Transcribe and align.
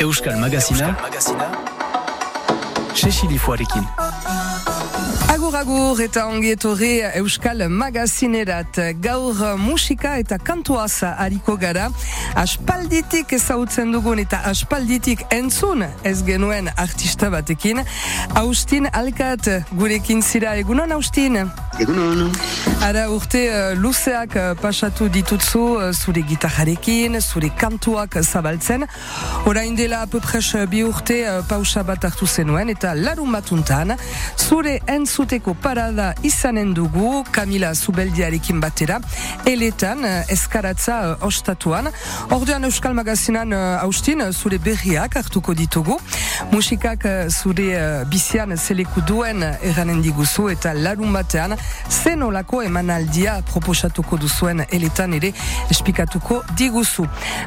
Euskal 0.00 0.36
Magazina, 0.36 0.96
Cecily 2.94 3.38
Foarekin. 3.38 4.05
Agur 5.26 5.54
agur 5.58 6.00
eta 6.00 6.22
ongi 6.30 6.52
etorri 6.54 7.00
Euskal 7.18 7.64
Magazinerat 7.68 8.78
gaur 9.02 9.40
musika 9.58 10.14
eta 10.22 10.38
kantuaz 10.38 11.02
hariko 11.02 11.56
gara. 11.58 11.88
Aspalditik 12.38 13.32
ezautzen 13.34 13.90
dugun 13.92 14.22
eta 14.22 14.40
aspalditik 14.50 15.24
entzun 15.34 15.82
ez 16.06 16.20
genuen 16.24 16.70
artista 16.76 17.30
batekin. 17.34 17.82
Austin 18.38 18.86
Alkat 18.92 19.48
gurekin 19.72 20.22
zira. 20.22 20.54
Egunon 20.62 20.94
Austin? 20.94 21.40
Egunon. 21.80 22.30
Ara 22.86 23.08
urte 23.10 23.42
uh, 23.50 23.74
luzeak 23.74 24.36
uh, 24.38 24.52
pasatu 24.60 25.08
ditutzu 25.12 25.64
uh, 25.80 25.90
zure 25.92 26.22
gitarrarekin, 26.28 27.18
zure 27.20 27.50
kantuak 27.58 28.14
zabaltzen. 28.22 28.86
Orain 29.46 29.74
dela 29.76 30.04
apopres 30.06 30.54
bi 30.70 30.84
urte 30.86 31.18
pausa 31.48 31.82
bat 31.82 32.04
hartu 32.06 32.26
zenuen 32.26 32.70
eta 32.70 32.94
larun 32.94 33.32
batuntan 33.34 33.96
zure 34.36 34.78
entzuteko 35.16 35.54
parada 35.54 36.14
izanen 36.22 36.74
dugu 36.76 37.24
Kamila 37.32 37.74
Zubeldiarekin 37.74 38.60
batera. 38.60 38.98
Eletan 39.48 40.04
eskaratza 40.28 40.96
uh, 41.16 41.24
ostatuan. 41.24 41.88
Orduan 42.30 42.64
Euskal 42.68 42.92
Magazinan 42.92 43.52
uh, 43.52 43.80
Austin 43.80 44.20
zure 44.32 44.58
berriak 44.58 45.16
hartuko 45.16 45.54
ditugu. 45.56 45.96
Musikak 46.52 47.06
zure 47.30 48.04
bizian 48.10 48.52
zeleku 48.56 49.00
duen 49.08 49.40
eranen 49.40 50.02
diguzu 50.04 50.50
eta 50.52 50.74
larun 50.76 51.16
batean 51.16 51.56
zenolako 51.88 52.60
emanaldia 52.66 53.38
proposatuko 53.48 54.18
duzuen 54.20 54.66
eletan 54.68 55.16
ere 55.16 55.32
espikatuko 55.70 56.42
diguzu. 56.58 57.06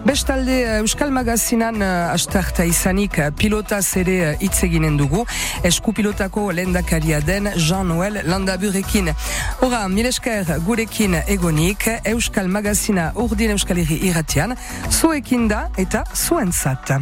Bestalde 0.09 0.58
Euskal 0.80 1.14
Magazinan 1.14 1.86
astarta 1.86 2.66
izanik 2.66 3.22
pilotaz 3.38 3.86
ere 4.02 4.34
hitz 4.42 4.64
eginen 4.66 4.98
dugu. 4.98 5.28
Esku 5.64 5.94
pilotako 5.94 6.50
lendakaria 6.50 7.22
den 7.22 7.53
Jean-Noel 7.60 8.24
Landaburekin. 8.26 9.12
Hora, 9.62 9.88
milesker 9.88 10.56
gurekin 10.66 11.20
egonik 11.28 11.88
Euskal 12.06 12.48
Magazina 12.48 13.12
urdin 13.16 13.54
Euskal 13.56 13.78
Herri 13.84 14.00
irratian 14.10 14.56
zuekin 14.90 15.50
da 15.50 15.68
eta 15.78 16.04
zuentzat. 16.16 16.96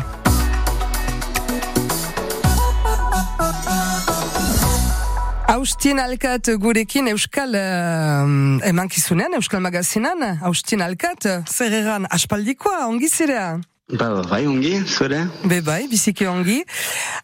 Austin 5.47 5.97
Alkat 5.99 6.51
gurekin 6.61 7.07
Euskal 7.07 7.55
uh, 7.55 8.67
emankizunean, 8.67 9.33
Euskal 9.39 9.63
Magazinan, 9.63 10.21
Austin 10.41 10.83
Alkat, 10.85 11.25
zer 11.47 11.73
eran 11.73 12.05
aspaldikoa, 12.11 12.85
ongi 12.91 13.09
zirea? 13.09 13.57
Ba, 13.87 14.21
bai, 14.29 14.45
ongi, 14.47 14.81
zure? 14.85 15.29
Be 15.47 15.61
bai, 15.63 15.87
biziki 15.87 16.25
ongi. 16.27 16.57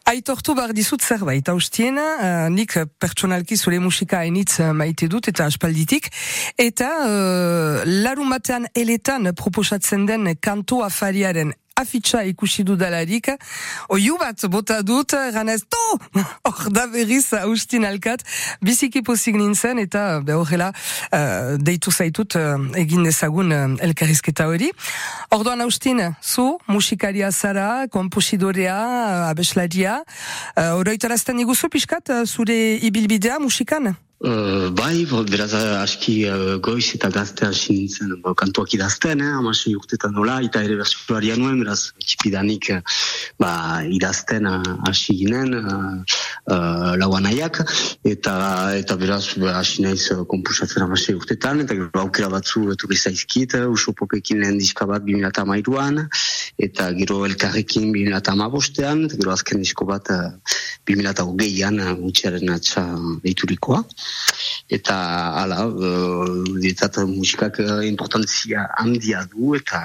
Aitortu 0.07 0.53
bar 0.55 0.71
dizut 0.71 1.03
zerbait, 1.03 1.49
Austin, 1.51 1.97
uh, 1.99 2.47
nik 2.47 2.77
pertsonalki 3.03 3.57
zure 3.59 3.81
musika 3.83 4.21
hainitz 4.23 4.61
maite 4.71 5.09
dut 5.11 5.27
eta 5.27 5.43
aspalditik, 5.51 6.07
eta 6.55 6.87
uh, 7.03 7.83
larumatean 8.05 8.69
eletan 8.79 9.33
proposatzen 9.35 10.07
den 10.07 10.31
kanto 10.39 10.79
afariaren 10.87 11.51
afitxa 11.83 12.23
ikusi 12.27 12.65
dudalarik, 12.67 13.29
oiu 13.93 14.17
bat 14.21 14.45
bota 14.51 14.81
dut, 14.81 15.15
ganez, 15.35 15.61
to! 15.69 15.83
Hor 16.47 16.69
da 16.73 16.87
berriz 16.91 17.33
Austin 17.43 17.85
Alkat, 17.87 18.23
biziki 18.63 19.03
pozik 19.05 19.37
nintzen, 19.39 19.81
eta 19.83 20.21
be 20.25 20.35
horrela, 20.37 20.71
uh, 20.73 21.55
deitu 21.59 21.91
zaitut 21.91 22.37
uh, 22.39 22.55
egin 22.79 23.05
dezagun 23.07 23.51
uh, 23.53 23.65
elkarrizketa 23.85 24.47
hori. 24.51 24.71
Orduan 25.35 25.61
Austin, 25.65 26.01
zu, 26.21 26.57
musikaria 26.67 27.31
zara, 27.31 27.87
komposidorea, 27.91 28.79
abeslaria, 29.29 29.99
uh, 30.55 30.71
oroitarazten 30.79 31.43
iguzu 31.43 31.69
pixkat, 31.73 32.15
zure 32.25 32.57
ibilbidea 32.89 33.39
musikan? 33.43 33.93
Uh, 34.23 34.71
bai, 34.71 35.03
beraz 35.27 35.51
aski 35.51 36.13
uh, 36.31 36.55
goiz 36.63 36.93
eta 36.95 37.09
gazte 37.11 37.43
hasi 37.43 37.73
nintzen 37.75 38.13
ba, 38.23 38.31
kantuak 38.39 38.71
idazten, 38.71 39.19
eh, 39.19 39.31
amasi 39.35 39.73
urtetan 39.75 40.13
nola, 40.15 40.37
eta 40.47 40.61
ere 40.63 40.77
bersularia 40.79 41.35
nuen, 41.35 41.57
beraz 41.59 41.91
txipidanik 41.99 42.69
ba, 43.35 43.83
idazten 43.83 44.47
hasi 44.87 45.17
ginen, 45.19 45.51
uh, 45.59 46.15
uh, 46.55 46.93
lauan 47.01 47.27
eta, 47.27 47.65
eta 48.05 48.95
beraz 48.95 49.35
hasi 49.57 49.83
naiz 49.83 50.07
uh, 50.15 50.23
kompusatzen 50.23 50.87
amasi 50.87 51.17
urtetan, 51.19 51.59
eta 51.65 51.75
aukera 51.99 52.31
batzu 52.31 52.71
eturri 52.71 52.95
zaizkit, 52.95 53.57
uh, 53.59 53.67
usopopekin 53.75 54.39
lehen 54.39 54.57
diska 54.57 54.87
bat 54.87 55.03
2008an, 55.03 56.07
eta 56.63 56.93
gero 56.95 57.25
elkarrekin 57.27 57.91
2008an, 57.91 59.03
eta 59.09 59.19
gero 59.19 59.35
azken 59.35 59.67
disko 59.67 59.83
bat 59.83 60.15
uh, 60.15 60.31
2008an 60.87 61.83
uh, 61.83 61.93
utxearen 62.07 62.55
atxa 62.55 62.87
deiturikoa 63.27 63.83
eta 64.69 64.95
hala 65.41 65.67
uh, 65.67 67.05
musikak 67.07 67.59
importantzia 67.83 68.67
handia 68.77 69.25
du 69.31 69.55
eta 69.55 69.81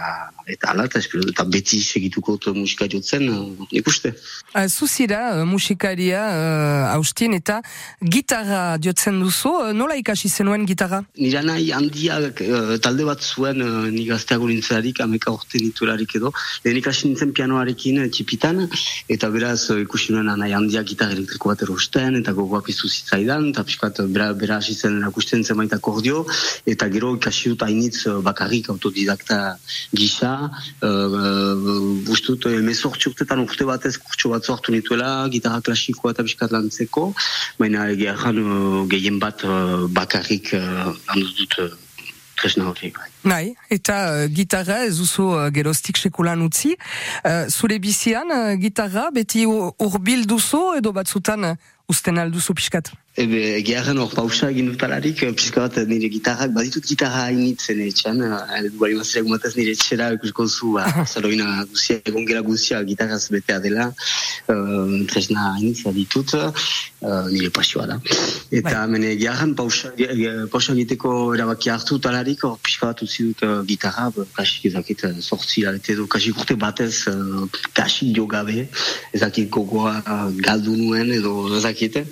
eta 0.48 0.72
hala 0.72 0.86
eta, 0.88 1.00
eta 1.00 1.44
beti 1.44 1.80
segituko 1.82 2.38
musika 2.56 2.88
jotzen 2.88 3.28
uh, 3.28 3.66
ikuste. 3.70 4.14
Uh, 4.54 4.66
Zuzira 4.68 5.44
musikaria 5.44 6.22
uh, 6.24 6.94
Austin 6.96 7.34
eta 7.36 7.60
gitarra 8.02 8.78
jotzen 8.82 9.20
duzu. 9.20 9.52
Uh, 9.68 9.72
nola 9.76 9.96
ikasi 10.00 10.28
zenuen 10.28 10.66
gitarra? 10.66 11.02
Nira 11.18 11.42
nahi 11.42 11.70
handia 11.72 12.18
uh, 12.20 12.76
talde 12.82 13.06
bat 13.08 13.22
zuen 13.22 13.62
uh, 13.64 13.86
nik 13.92 14.08
gazteago 14.08 14.48
nintzelarik 14.48 15.02
ameka 15.04 15.32
orte 15.32 15.60
niturarik 15.62 16.16
edo. 16.20 16.32
Lehen 16.64 16.80
ikasi 16.80 17.08
nintzen 17.08 17.34
pianoarekin 17.36 18.02
uh, 18.04 18.08
txipitan 18.08 18.64
eta 19.08 19.30
beraz 19.34 19.70
uh, 19.70 19.80
ikusi 19.82 20.16
nuen 20.16 20.32
nahi 20.40 20.56
handia 20.56 20.84
gitarra 20.86 21.16
elektriko 21.16 21.52
bat 21.52 21.66
erosten 21.66 22.20
eta 22.22 22.32
gogoak 22.36 22.72
izu 22.72 22.88
zitzaidan 22.88 23.50
eta 23.52 23.64
piskat 23.68 24.00
bera, 24.08 24.32
bera 24.32 24.58
hasi 24.62 24.74
zen 24.74 24.98
erakusten 25.02 25.44
zenbait 25.44 25.72
akordio, 25.76 26.24
eta 26.66 26.88
gero 26.92 27.14
ikasi 27.16 27.52
dut 27.52 27.64
hainitz 27.66 28.06
bakarrik 28.24 28.70
autodidakta 28.72 29.38
gisa, 29.94 30.37
uh, 30.46 32.12
ustut, 32.14 32.46
emezortzi 32.50 33.10
urtetan 33.10 33.42
urte 33.44 33.66
batez 33.68 33.96
kurtso 33.98 34.32
bat 34.34 34.44
zortu 34.44 34.74
nituela, 34.74 35.10
gitarra 35.32 35.62
klasikoa 35.64 36.14
eta 36.14 36.26
biskat 36.26 36.54
lantzeko, 36.54 37.10
baina 37.58 37.88
egeran 37.94 38.40
uh, 38.44 38.86
gehien 38.90 39.20
bat 39.22 39.44
uh, 39.46 39.86
bakarrik 40.00 40.52
uh, 40.58 40.94
landu 41.10 41.34
dut 41.40 41.58
uh, 41.64 41.70
tresna 42.38 42.68
hori. 42.70 42.92
Bai, 43.24 43.54
eta 43.74 43.96
uh, 44.12 44.26
gitarra 44.32 44.82
ez 44.86 44.94
duzu 45.00 45.26
uh, 45.32 45.48
gerostik 45.54 45.98
sekulan 45.98 46.42
utzi. 46.46 46.76
Uh, 47.24 47.48
zure 47.50 47.80
bizian, 47.82 48.30
uh, 48.34 48.54
gitarra 48.60 49.08
beti 49.14 49.44
urbil 49.48 50.24
duzu 50.30 50.62
edo 50.78 50.94
batzutan 50.96 51.52
uh, 51.52 51.58
usten 51.90 52.20
alduzu 52.22 52.54
pixkat? 52.54 52.92
Ebe, 53.18 53.38
geharren 53.66 53.98
hor 53.98 54.12
pausa 54.14 54.46
egin 54.52 54.68
dutalarik, 54.70 55.24
pizka 55.34 55.64
bat 55.64 55.78
nire 55.90 56.06
gitarrak, 56.12 56.52
baditut 56.54 56.84
gitarra 56.86 57.24
hainitzen 57.26 57.80
etxan, 57.82 58.20
edu 58.60 58.78
bari 58.78 58.94
mazera 58.94 59.24
gumataz 59.26 59.56
nire 59.56 59.72
etxera, 59.74 60.12
ikusko 60.14 60.44
zu, 60.46 60.68
ba, 60.76 60.84
zaloina 61.12 61.64
guzia, 61.66 61.96
egon 62.06 62.28
gela 62.28 62.44
guzia, 62.46 62.78
gitarraz 62.86 63.24
betea 63.34 63.56
dela, 63.64 63.88
uh, 64.54 65.00
tresna 65.10 65.48
hainitzea 65.56 65.94
ditut, 65.96 66.36
uh, 66.38 67.24
nire 67.32 67.50
pasioa 67.56 67.88
da. 67.90 67.96
Eta, 68.52 68.76
bai. 68.76 68.84
mene, 68.92 69.10
geharren 69.18 69.56
pausa, 69.58 69.90
pausa 70.54 70.76
egiteko 70.76 71.16
erabaki 71.34 71.74
hartu 71.74 71.98
talarik, 72.06 72.46
hor 72.46 72.54
pizka 72.62 72.92
bat 72.92 73.02
utzi 73.02 73.26
dut 73.32 73.44
uh, 73.48 73.58
gitarra, 73.66 74.12
kasik 74.38 74.70
ezakit, 74.70 75.04
sortzi, 75.24 75.66
edo 75.66 76.06
kasik 76.06 76.38
urte 76.38 76.54
batez, 76.54 76.92
uh, 77.10 77.50
kasik 77.74 78.14
jo 78.14 78.30
gabe, 78.30 78.68
ezakit 79.10 79.50
gogoa 79.50 79.98
galdu 80.38 80.78
nuen, 80.78 81.10
edo 81.18 81.34
ezakit, 81.58 82.04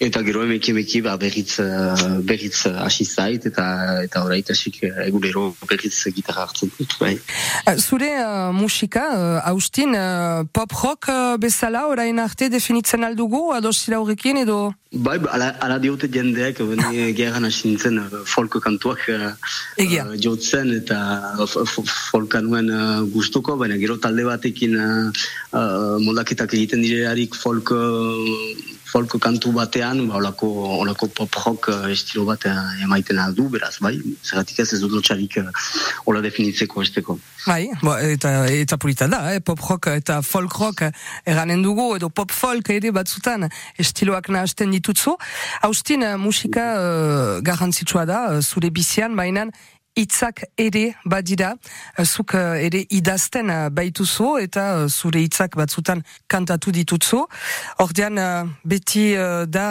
eta 0.00 0.24
gero 0.24 0.48
emeki 0.62 1.02
ba, 1.02 1.16
berriz, 1.16 1.58
uh, 1.58 2.20
berriz 2.22 2.66
hasi 2.66 3.04
zait 3.04 3.46
eta 3.46 3.66
eta 4.04 4.22
horreit 4.24 4.50
hasik 4.50 4.82
egunero 5.06 5.54
berriz 5.68 5.94
gitarra 6.14 6.46
hartzen 6.46 6.70
dut. 6.78 6.96
Bai. 7.00 7.18
Zure 7.78 8.10
uh, 8.22 8.52
musika, 8.52 9.04
uh, 9.14 9.50
Austin, 9.50 9.94
uh, 9.94 10.44
pop 10.52 10.72
rock 10.82 11.08
uh, 11.08 11.36
bezala 11.38 11.86
orain 11.88 12.18
arte 12.18 12.48
definitzen 12.48 13.04
aldugu, 13.04 13.52
adosira 13.52 14.00
horrekin 14.00 14.42
edo? 14.44 14.72
Bai, 14.94 15.18
ala, 15.32 15.50
ala 15.64 15.78
diote 15.82 16.06
jendeak, 16.06 16.60
bene 16.68 17.08
gerran 17.18 17.48
hasi 17.48 17.68
nintzen 17.68 17.98
folk 18.30 18.60
kantuak 18.62 19.02
uh, 19.10 19.32
jotzen 20.26 20.70
eta 20.76 20.98
folk 21.46 22.38
nuen 22.46 22.70
uh, 22.70 23.02
gustuko, 23.16 23.56
baina 23.58 23.78
gero 23.80 23.98
talde 23.98 24.26
batekin 24.28 24.78
uh, 24.78 25.10
uh, 25.52 25.96
moldaketak 26.04 26.54
egiten 26.54 26.84
direarik 26.86 27.34
folk 27.34 27.74
uh, 27.74 28.73
folk 28.94 29.16
kantu 29.18 29.50
batean, 29.54 30.04
ba, 30.06 30.20
olako, 30.20 30.48
olako 30.78 31.08
pop 31.10 31.38
rock 31.42 31.68
uh, 31.72 31.90
estilo 31.90 32.24
bat 32.28 32.44
uh, 32.46 32.54
emaiten 32.84 33.18
aldu, 33.18 33.48
beraz, 33.50 33.74
bai, 33.82 33.96
zeratik 34.22 34.60
ez 34.62 34.68
ez 34.76 34.80
dut 34.84 34.94
lotxarik 34.94 35.34
uh, 35.42 35.48
hola 36.06 36.22
definitzeko 36.22 36.84
esteko. 36.84 37.18
Bai, 37.44 37.66
bo, 37.82 37.96
eta, 37.98 38.32
eta 38.46 38.78
pulita 38.78 39.08
da, 39.10 39.20
eh? 39.34 39.42
pop 39.42 39.58
rock 39.66 39.90
eta 39.96 40.20
folk 40.22 40.54
rock 40.62 40.86
eranen 41.26 41.64
dugu, 41.66 41.88
edo 41.98 42.08
pop 42.08 42.30
folk 42.30 42.70
ere 42.70 42.94
batzutan 42.94 43.48
estiloak 43.82 44.30
nahazten 44.30 44.70
ditutzu. 44.76 45.16
Austin, 45.66 46.06
musika 46.22 46.68
uh, 46.78 47.38
garrantzitsua 47.44 48.06
da, 48.06 48.20
zure 48.46 48.70
bizian, 48.70 49.18
mainan, 49.18 49.50
hitzak 49.96 50.44
ere 50.58 50.94
badira, 51.04 51.54
zuk 52.02 52.34
ere 52.34 52.84
idazten 52.90 53.52
baituzo 53.74 54.34
eta 54.42 54.88
zure 54.88 55.22
hitzak 55.22 55.56
batzutan 55.56 56.02
kantatu 56.26 56.72
ditutzo. 56.74 57.24
Ordean 57.78 58.18
beti 58.64 59.12
da 59.46 59.68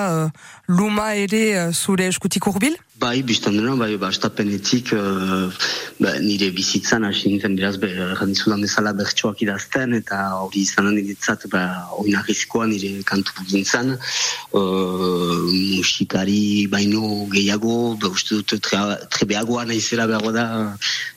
luma 0.67 1.13
ere 1.15 1.71
zure 1.73 2.07
eskutik 2.07 2.47
urbil? 2.47 2.77
Bai, 3.03 3.19
biztan 3.27 3.57
dena, 3.57 3.73
bai, 3.75 3.97
ba, 3.99 4.07
estapenetik 4.13 4.93
uh, 4.95 5.51
ba, 5.99 6.11
nire 6.23 6.47
bizitzan 6.55 7.03
hasi 7.03 7.33
nintzen 7.33 7.57
beraz, 7.57 7.73
be, 7.81 7.89
randizudan 8.15 8.61
bezala 8.63 8.93
bertsoak 8.95 9.41
idazten, 9.43 9.97
eta 9.97 10.19
hori 10.37 10.61
izanen 10.63 10.95
ditzat, 11.09 11.43
ba, 11.51 11.63
oinarrizkoa 11.99 12.69
nire 12.71 13.01
kantu 13.09 13.43
gintzen, 13.49 13.97
uh, 14.55 15.41
musikari 15.75 16.69
baino 16.71 17.25
gehiago, 17.33 17.97
ba, 17.99 18.13
uste 18.15 18.39
dut 18.39 18.71
trebeagoa 19.17 19.65
naizela 19.67 20.07
behago 20.07 20.31
da, 20.37 20.45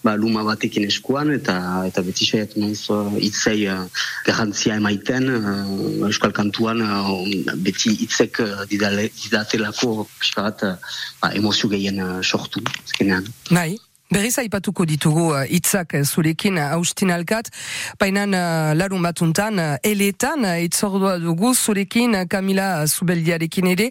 ba, 0.02 0.16
luma 0.18 0.42
batekin 0.50 0.88
eskuan, 0.90 1.30
eta 1.36 1.54
eta 1.86 2.02
beti 2.08 2.26
saiatu 2.26 2.64
naiz 2.64 2.82
uh, 2.90 3.14
itzei 3.30 3.60
uh, 3.70 3.86
garrantzia 4.26 4.80
emaiten, 4.82 5.30
uh, 5.38 6.10
euskal 6.10 6.34
kantuan, 6.34 6.82
uh, 6.82 7.54
beti 7.62 7.94
itzek 8.08 8.42
uh, 8.42 8.66
didatelako, 8.74 10.10
pixka 10.18 10.48
bat, 10.50 10.66
uh, 10.72 10.98
ba, 11.22 11.30
emozio 11.38 11.75
gehien 11.76 12.00
uh, 12.02 12.22
sortu, 12.22 12.64
ezkenean. 12.84 13.28
Bai. 13.50 13.76
Berriz 14.06 14.36
aipatuko 14.38 14.84
ditugu 14.86 15.32
uh, 15.32 15.40
hitzak 15.50 15.96
uh, 15.98 16.04
zurekin 16.06 16.60
uh, 16.60 16.76
Austin 16.76 17.10
Alkat, 17.10 17.48
baina 17.98 18.22
uh, 18.22 18.74
larun 18.78 19.02
batuntan, 19.02 19.58
uh, 19.58 19.72
eletan 19.82 20.46
uh, 20.46 20.52
itzordua 20.62 21.16
dugu 21.18 21.50
zurekin 21.54 22.14
uh, 22.14 22.22
Kamila 22.30 22.86
Zubeldiarekin 22.86 23.66
ere, 23.72 23.88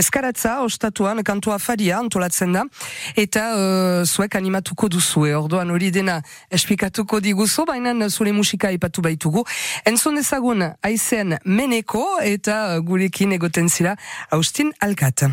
eskaratza 0.00 0.62
ostatuan 0.64 1.20
kantua 1.20 1.58
faria 1.60 1.98
antolatzen 2.00 2.56
da, 2.56 2.64
eta 3.12 3.44
uh, 3.58 4.06
zuek 4.08 4.38
animatuko 4.40 4.88
duzu, 4.88 5.26
e, 5.28 5.36
orduan 5.36 5.68
hori 5.74 5.92
dena 5.92 6.16
esplikatuko 6.48 7.20
diguzu, 7.20 7.66
baina 7.68 8.08
zure 8.08 8.32
musika 8.32 8.72
aipatu 8.72 9.04
baitugu. 9.04 9.44
Entzun 9.84 10.16
ezagun 10.24 10.64
aizen 10.80 11.36
meneko 11.44 12.06
eta 12.24 12.78
gurekin 12.80 13.36
egoten 13.36 13.68
zira 13.68 13.98
Austin 14.32 14.72
Alkat. 14.80 15.28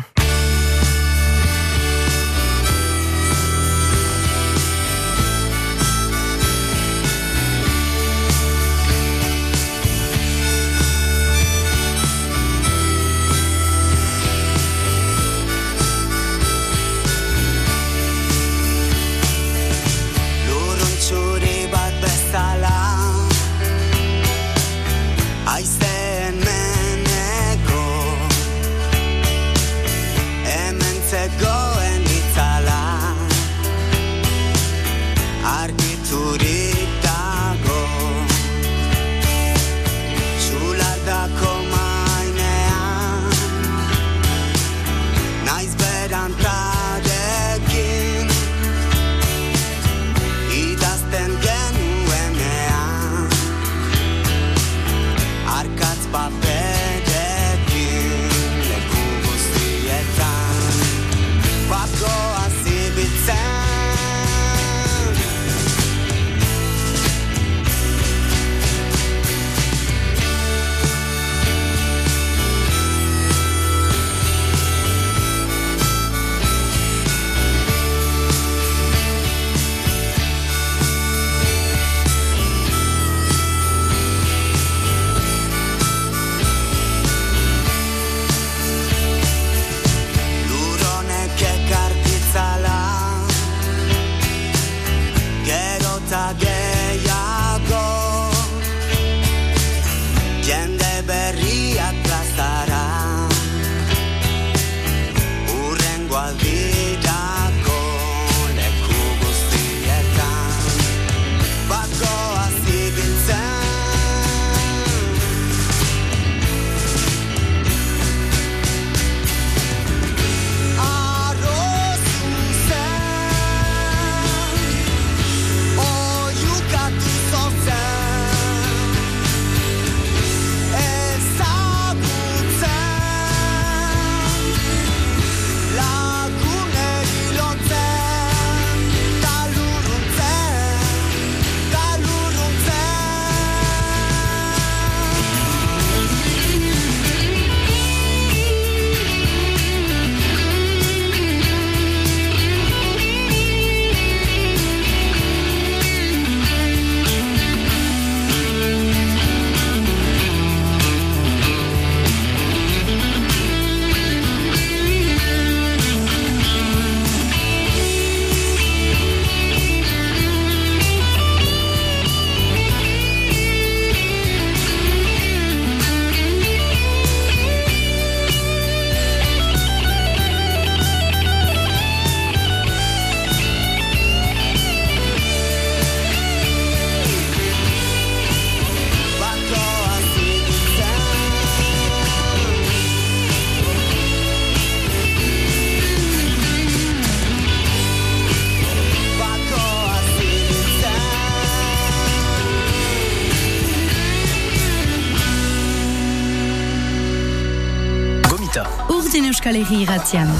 Euskal 209.46 209.62
Herri 209.62 209.84
irratian. 209.84 210.30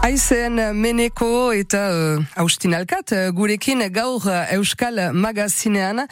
Aizen 0.00 0.56
meneko 0.72 1.50
eta 1.52 1.80
uh, 1.92 2.22
Austin 2.40 2.72
Alkat, 2.72 3.12
uh, 3.12 3.26
gurekin 3.36 3.84
gaur 3.92 4.24
uh, 4.24 4.54
Euskal 4.54 4.96
Magazinean 5.12 6.06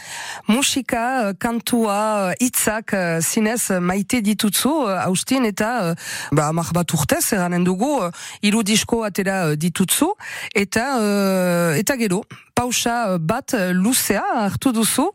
musika, 0.45 1.05
uh, 1.23 1.33
kantua, 1.41 2.35
hitzak 2.37 2.93
uh, 2.93 3.23
zinez 3.25 3.71
maite 3.81 4.21
ditutzu, 4.21 4.75
uh, 4.91 5.07
Austin 5.07 5.49
eta 5.49 5.71
uh, 5.95 6.11
ba, 6.37 6.51
bat 6.53 6.93
urtez, 6.93 7.33
eranen 7.33 7.65
dugu, 7.65 7.95
uh, 7.97 8.13
irudisko 8.45 9.07
atera 9.09 9.57
ditutzu, 9.57 10.13
eta 10.53 10.85
uh, 11.01 11.81
eta 11.81 11.97
gero, 11.97 12.21
pausa 12.59 13.19
bat 13.23 13.55
luzea 13.73 14.25
hartu 14.43 14.73
duzu, 14.75 15.07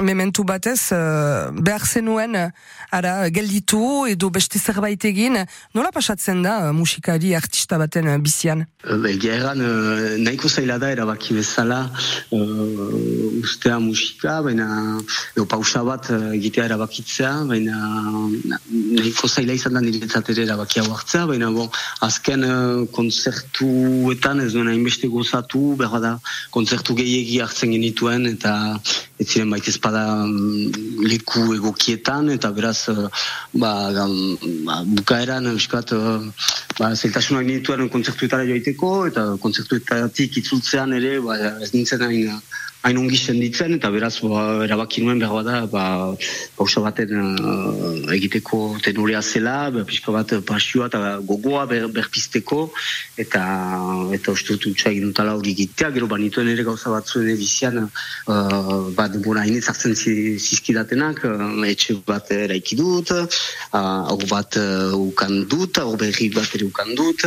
mementu 0.00 0.44
batez 0.48 0.92
uh, 0.96 1.52
behar 1.52 1.84
zenuen 1.84 2.38
ara 2.96 3.12
gelditu 3.28 4.06
edo 4.08 4.30
beste 4.32 4.58
zerbait 4.58 5.04
egin, 5.04 5.36
nola 5.76 5.90
pasatzen 5.92 6.40
da 6.46 6.72
musikari 6.72 7.34
artista 7.36 7.76
baten 7.76 8.08
bizian? 8.24 8.64
Egia 9.10 9.34
egan, 9.40 9.60
nahiko 10.22 10.48
zaila 10.48 10.78
da 10.80 10.92
erabaki 10.94 11.36
bezala 11.36 11.82
uh, 12.32 13.42
ustea 13.42 13.76
musika, 13.82 14.38
baina 14.46 14.68
edo 15.34 15.44
pausa 15.50 15.82
bat 15.84 16.08
egitea 16.16 16.68
erabakitzea, 16.70 17.32
baina 17.50 17.76
nahiko 18.70 19.28
zaila 19.28 19.58
izan 19.58 19.76
da 19.76 19.84
niretzat 19.84 20.32
ere 20.32 20.46
erabaki 20.48 20.80
hau 20.80 20.88
hartzea, 20.94 21.26
baina 21.28 21.52
bon, 21.52 21.68
azken 22.08 22.48
uh, 22.48 22.86
konzertuetan 22.96 24.46
ez 24.46 24.52
duen 24.56 24.72
hainbeste 24.72 25.12
gozatu, 25.12 25.74
behar 25.82 26.00
da, 26.08 26.16
konzertu 26.86 27.02
gehiagi 27.02 27.40
hartzen 27.42 27.72
genituen, 27.72 28.26
eta 28.30 28.78
ez 29.18 29.26
ziren 29.26 29.50
baita 29.50 29.70
espada 29.70 30.24
leku 31.02 31.54
egokietan, 31.56 32.30
eta 32.30 32.52
beraz, 32.52 32.86
ba, 33.52 33.90
ba, 33.90 34.82
bukaeran, 34.84 35.46
euskat, 35.50 35.90
ba, 36.78 36.94
zeltasunak 36.94 37.46
nituen 37.46 37.88
kontzertuetara 37.90 38.46
joaiteko, 38.46 39.06
eta 39.10 39.36
kontzertuetatik 39.42 40.38
itzultzean 40.38 40.92
ere, 40.94 41.18
ba, 41.20 41.36
ez 41.60 41.72
nintzen 41.74 42.02
hain, 42.06 42.40
hain 42.86 42.98
ongi 43.00 43.18
senditzen, 43.18 43.74
eta 43.78 43.90
beraz, 43.90 44.14
ba, 44.22 44.42
erabaki 44.62 45.02
nuen 45.02 45.18
behar 45.18 45.42
da, 45.46 45.56
ba, 45.70 45.84
pausa 46.54 46.82
baten 46.84 47.10
uh, 47.18 48.12
egiteko 48.14 48.76
tenorea 48.84 49.22
zela, 49.22 49.56
pixka 49.88 50.14
bat 50.14 50.36
pasioa 50.46 50.86
eta 50.86 51.00
gogoa 51.26 51.64
ber, 51.66 51.88
berpisteko, 51.96 52.68
eta 53.18 53.42
eta 54.14 54.34
utxa 54.36 54.92
egin 54.92 55.08
dutala 55.10 55.34
hori 55.34 55.56
egitea, 55.56 55.90
gero 55.96 56.06
ba, 56.10 56.18
nituen 56.22 56.52
ere 56.52 56.66
gauza 56.68 56.92
bat 56.94 57.10
zuen 57.10 57.32
edizian, 57.32 57.88
uh, 57.88 58.78
ba, 58.94 59.08
denbora 59.10 59.42
hain 59.42 59.58
ezartzen 59.58 59.96
zizkidatenak, 59.98 61.24
uh, 61.26 61.50
etxe 61.66 61.98
bat 62.06 62.30
eraiki 62.36 62.78
dut, 62.78 63.10
uh, 63.10 63.26
hau 63.80 64.18
bat 64.30 64.60
uh, 64.62 64.94
ukan 65.08 65.42
dut, 65.50 65.82
hau 65.82 65.96
berri 65.98 66.30
bat 66.36 66.54
ere 66.54 66.70
ukan 66.70 66.94
dut, 66.94 67.26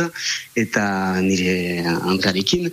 eta 0.56 0.88
nire 1.20 1.84
antrarekin, 2.14 2.72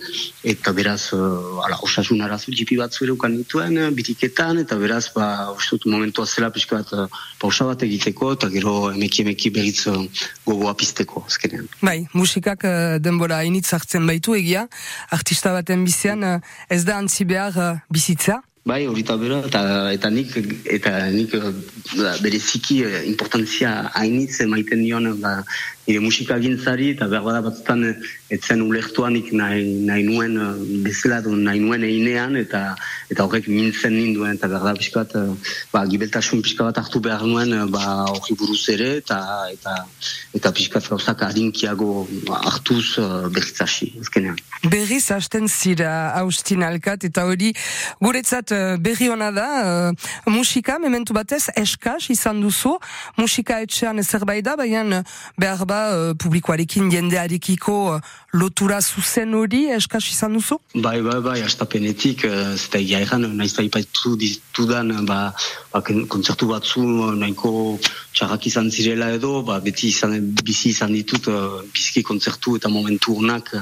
eta 0.56 0.72
beraz, 0.72 1.02
uh, 1.12 1.60
ala, 1.68 1.82
osasun 1.84 2.24
arazu 2.24 2.56
jipi 2.56 2.77
bat 2.78 2.94
zuerukan 2.94 3.34
dituen, 3.36 3.76
eh, 3.78 3.90
bitiketan, 3.94 4.58
eta 4.62 4.78
beraz, 4.80 5.08
ba, 5.14 5.50
ustut 5.54 5.86
momentua 5.86 6.26
zela 6.26 6.50
pixka 6.54 6.80
bat 6.80 6.92
eh, 6.92 7.06
pausa 7.40 7.66
bat 7.68 7.82
egiteko, 7.82 8.32
eta 8.38 8.50
gero 8.54 8.90
emeki 8.90 9.24
emeki 9.26 9.52
berriz 9.54 9.86
eh, 9.86 9.96
gogoa 10.46 10.74
pizteko, 10.74 11.24
azkenean. 11.26 11.68
Bai, 11.82 12.06
musikak 12.12 12.66
denbora 13.04 13.42
initz 13.44 13.72
hartzen 13.76 14.06
baitu 14.06 14.36
egia, 14.38 14.66
artista 15.10 15.52
baten 15.52 15.84
bizian 15.84 16.24
ez 16.68 16.84
da 16.84 16.98
antzi 16.98 17.28
behar 17.28 17.82
bizitza, 17.90 18.42
Bai, 18.68 18.82
hori 18.84 19.00
eta 19.00 19.14
bera, 19.16 19.38
eta, 19.48 19.60
eta 19.94 20.08
nik, 20.12 20.34
eta 20.68 20.90
nik 21.08 21.32
bereziki 22.20 22.82
importantzia 23.08 23.70
hainitz 23.96 24.42
maiten 24.50 24.82
nion 24.82 25.06
ba, 25.22 25.38
nire 25.88 26.02
musika 26.04 26.36
gintzari, 26.38 26.90
eta 26.94 27.08
behar 27.08 27.24
bada 27.24 27.40
batzutan 27.46 27.86
etzen 28.30 28.62
ulertuanik 28.62 29.32
nahi, 29.32 29.64
nahi 29.88 30.04
nuen 30.04 30.36
bezala 30.84 31.22
du 31.24 31.32
nahi 31.36 31.62
nuen 31.64 31.86
einean, 31.88 32.36
eta 32.36 32.74
eta 33.08 33.24
horrek 33.24 33.48
mintzen 33.48 33.96
ninduen, 33.96 34.36
eta 34.36 34.50
behar 34.52 34.68
da 34.68 34.74
piskat, 34.76 35.16
ba, 35.72 35.86
gibeltasun 35.88 36.44
pixka 36.44 36.68
bat 36.68 36.82
hartu 36.82 37.00
behar 37.00 37.24
nuen 37.24 37.56
ba, 37.72 37.84
hori 38.12 38.36
buruz 38.36 38.60
ere, 38.74 38.90
eta 39.00 39.18
eta, 39.54 39.78
eta 40.36 40.52
piskat 40.52 40.90
gauzak 40.92 41.24
adinkiago 41.30 42.04
hartuz 42.36 42.98
berritzasi, 43.32 43.94
ezkenean. 44.02 44.36
Berriz 44.68 45.06
hasten 45.14 45.48
zira, 45.48 46.12
Austin 46.20 46.68
Alkat, 46.68 47.08
eta 47.08 47.24
hori 47.24 47.54
guretzat 48.04 48.58
Eh, 48.58 48.76
berri 48.80 49.08
hona 49.12 49.28
da, 49.34 49.48
musika, 50.26 50.78
mementu 50.82 51.14
batez, 51.16 51.44
eskaz 51.58 52.08
izan 52.12 52.40
duzu, 52.42 52.74
musika 53.18 53.60
etxean 53.64 54.00
zerbait 54.02 54.44
da, 54.44 54.56
baina 54.58 55.02
behar 55.38 55.64
ba, 55.68 55.77
uh, 55.88 56.14
publikoarekin 56.18 56.90
jendearekiko 56.92 57.76
uh, 57.94 58.00
lotura 58.34 58.80
zuzen 58.80 59.34
hori 59.34 59.64
eskaz 59.74 60.02
izan 60.10 60.34
duzu? 60.36 60.58
Bai, 60.74 61.00
bai, 61.02 61.18
bai, 61.24 61.38
astapenetik, 61.46 62.24
uh, 62.28 62.54
zeta 62.56 62.80
egia 62.82 63.00
egan, 63.04 63.26
nahiz 63.38 63.54
da 63.56 63.64
ipaitu 63.66 64.14
ditudan, 64.20 64.92
ba, 65.08 65.20
ba, 65.72 65.82
kontzertu 65.82 66.50
batzu 66.50 66.84
nahiko 67.18 67.52
txarrak 68.12 68.48
izan 68.50 68.70
zirela 68.70 69.12
edo, 69.16 69.42
ba, 69.46 69.60
beti 69.64 69.92
izan, 69.92 70.18
bizi 70.42 70.74
izan 70.74 70.92
ditut, 70.96 71.30
uh, 71.32 71.62
bizki 71.74 72.02
kontzertu 72.02 72.56
eta 72.60 72.72
momentu 72.72 73.16
honak 73.20 73.54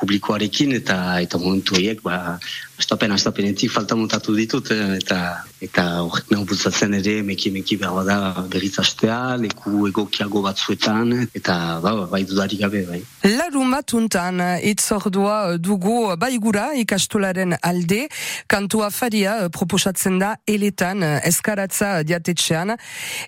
publikoarekin, 0.00 0.76
eta 0.80 0.98
eta 1.22 1.40
momentu 1.40 1.78
horiek, 1.78 2.02
ba, 2.04 2.38
astapen, 2.82 3.12
astapenetik 3.14 3.70
falta 3.70 3.94
mutatu 3.94 4.34
ditut, 4.34 4.70
eh, 4.74 4.98
eta 4.98 5.18
eta 5.62 5.82
horrek 6.02 6.30
nahu 6.32 6.44
bultzatzen 6.50 6.96
ere, 6.98 7.20
meki 7.22 7.52
meki 7.54 7.76
behar 7.78 8.04
da 8.06 8.16
berriz 8.50 8.74
astea, 8.82 9.36
leku 9.38 9.86
egokiago 9.86 10.42
batzuetan, 10.42 11.12
eta 11.38 11.54
ba, 11.84 11.92
ba, 11.94 12.06
bai 12.10 12.24
dudari 12.26 12.58
gabe, 12.58 12.82
bai. 12.88 12.98
Laru 13.36 13.62
matuntan, 13.70 14.42
itzordua 14.66 15.56
dugu 15.62 16.16
baigura 16.18 16.72
ikastolaren 16.80 17.54
alde, 17.62 18.08
kantua 18.50 18.90
faria 18.90 19.36
proposatzen 19.54 20.18
da 20.18 20.32
eletan 20.50 21.06
eskaratza 21.22 21.92
diatetxean, 22.02 22.74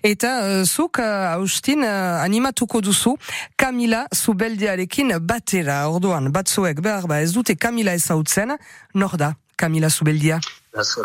eta 0.03 0.33
zuk, 0.65 0.99
Austin, 0.99 1.87
animatuko 1.87 2.83
duzu, 2.83 3.15
Kamila 3.55 4.03
Zubeldiarekin 4.11 5.15
batera, 5.23 5.85
orduan, 5.87 6.33
batzuek 6.35 6.83
behar 6.83 7.07
ba 7.07 7.23
ez 7.23 7.31
dute 7.31 7.55
Kamila 7.55 7.95
ezautzen, 7.95 8.57
nor 8.93 9.15
da? 9.21 9.33
Kamila 9.55 9.89
Zubeldia. 9.89 10.39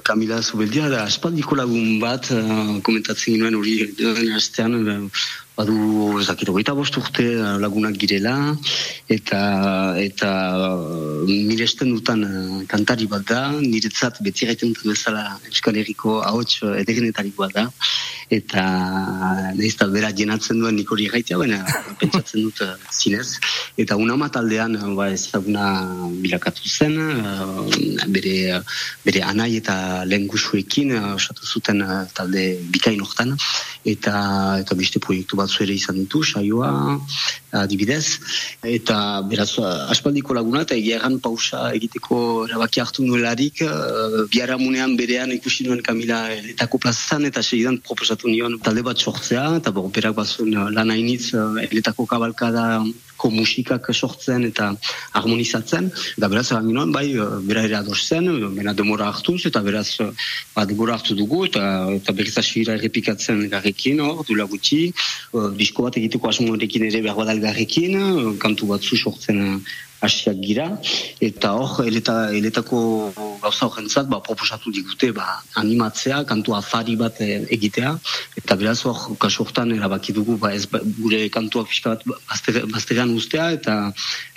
Kamila 0.03 0.41
Zubeldia, 0.43 0.89
da 0.91 1.05
aspaldiko 1.07 1.55
lagun 1.55 2.01
bat, 2.03 2.31
uh, 2.35 2.81
komentatzen 2.83 3.37
ginoen 3.37 3.55
hori, 3.55 3.77
den 3.97 5.11
badu 5.61 6.17
ezakit 6.23 6.49
hogeita 6.49 6.73
bost 6.79 6.97
urte 6.97 7.25
lagunak 7.61 7.97
girela 8.01 8.35
eta 9.17 9.41
eta 10.01 10.31
miresten 11.29 11.93
dutan 11.95 12.21
uh, 12.25 12.61
kantari 12.71 13.07
bat 13.13 13.25
da 13.29 13.41
niretzat 13.53 14.23
beti 14.25 14.49
gaiten 14.49 14.73
dut 14.73 14.87
bezala 14.93 15.25
Euskal 15.51 15.77
Herriko 15.81 16.21
ahots 16.31 16.63
edegenetariko 16.83 17.45
bat 17.45 17.53
da 17.59 17.67
eta 18.39 18.63
nahiz 19.59 19.75
bera 19.97 20.11
jenatzen 20.21 20.63
duen 20.63 20.77
nik 20.79 20.91
hori 20.95 21.09
gaitea 21.13 21.39
baina 21.43 21.59
pentsatzen 22.01 22.47
dut 22.47 22.63
zinez. 22.95 23.41
Eta 23.83 23.97
una 23.99 24.17
mataldean 24.17 24.77
uh, 24.79 24.95
ba, 24.95 25.09
ezaguna 25.11 25.65
bilakatu 26.23 26.71
zen 26.71 26.95
bere, 28.15 28.63
bere 29.05 29.25
anai 29.27 29.51
eta 29.59 29.77
lehen 30.07 30.29
gusuekin 30.31 30.95
osatu 31.17 31.47
zuten 31.47 31.83
talde 32.15 32.45
bikain 32.71 33.03
hortan. 33.03 33.35
Eta 33.85 34.15
eta 34.63 34.79
beste 34.79 35.03
proiektu 35.03 35.37
bat 35.41 35.50
batzu 35.51 35.65
ere 35.67 35.75
izan 35.75 35.99
ditu, 35.99 36.23
saioa, 36.23 36.99
adibidez, 37.53 38.21
eta 38.63 39.23
beraz, 39.27 39.59
aspaldiko 39.91 40.35
laguna, 40.35 40.63
eta 40.63 40.77
egia 40.79 40.99
erran 41.01 41.19
pausa 41.21 41.73
egiteko 41.75 42.47
erabaki 42.47 42.81
hartu 42.81 43.05
nuelarik, 43.05 43.63
uh, 43.67 44.27
biara 44.31 44.57
munean 44.57 44.97
berean 44.97 45.33
ikusi 45.33 45.67
nuen 45.67 45.83
Kamila 45.83 46.31
eletako 46.37 46.79
plazan, 46.79 47.27
eta 47.27 47.43
segidan 47.43 47.81
proposatu 47.83 48.29
nion 48.31 48.59
talde 48.63 48.83
bat 48.87 48.99
sortzea, 48.99 49.57
eta 49.59 49.73
berak 49.75 50.15
bazun 50.15 50.55
lan 50.71 50.91
hainitz 50.91 51.35
eletako 51.67 52.07
kabalkada 52.07 52.85
ko 53.21 53.31
musikak 53.35 53.91
sortzen 53.93 54.47
eta 54.49 54.71
harmonizatzen, 55.19 55.91
eta 56.17 56.31
beraz, 56.33 56.47
eran 56.57 56.95
bai, 56.95 57.07
bera 57.49 57.65
ere 57.69 57.77
ados 57.81 58.01
zen, 58.07 58.31
bera 58.57 58.73
demora 58.77 59.11
hartuz, 59.13 59.43
eta 59.51 59.63
beraz, 59.67 59.99
ba, 60.55 60.65
demora 60.71 60.97
hartu 60.97 61.17
dugu, 61.19 61.45
eta, 61.51 61.65
eta 61.99 62.17
berriz 62.17 62.37
asira 62.41 62.79
errepikatzen 62.79 63.45
garrekin, 63.53 64.01
hor, 64.07 64.25
du 64.29 64.39
laguti, 64.39 64.81
uh, 65.35 65.51
disko 65.61 65.89
bat 65.89 66.01
egiteko 66.01 66.33
asmoarekin 66.33 66.89
ere 66.89 67.05
behar 67.05 67.21
badal 67.21 67.45
garrekin, 67.45 68.01
kantu 68.41 68.73
batzu 68.73 68.97
sortzen 68.97 69.61
hasiak 70.01 70.39
gira, 70.41 70.67
eta 71.21 71.53
hor, 71.57 71.85
eletako 71.87 72.81
gauza 73.43 73.69
horrentzat, 73.69 74.09
ba, 74.09 74.21
proposatu 74.25 74.73
digute 74.73 75.13
ba, 75.17 75.41
animatzea, 75.61 76.23
kantu 76.29 76.57
afari 76.57 76.97
bat 77.01 77.21
e, 77.21 77.43
egitea, 77.57 77.93
eta 78.41 78.57
beraz 78.61 78.79
hor, 78.89 79.03
kasu 79.21 79.45
hortan 79.45 79.75
erabaki 79.77 80.15
dugu, 80.17 80.39
ba, 80.41 80.53
ez, 80.57 80.65
ba, 80.73 80.81
gure 81.01 81.27
kantuak 81.33 81.69
pixka 81.69 81.97
bat 81.97 82.07
bazterean 82.73 83.13
ustea, 83.17 83.51
eta 83.59 83.77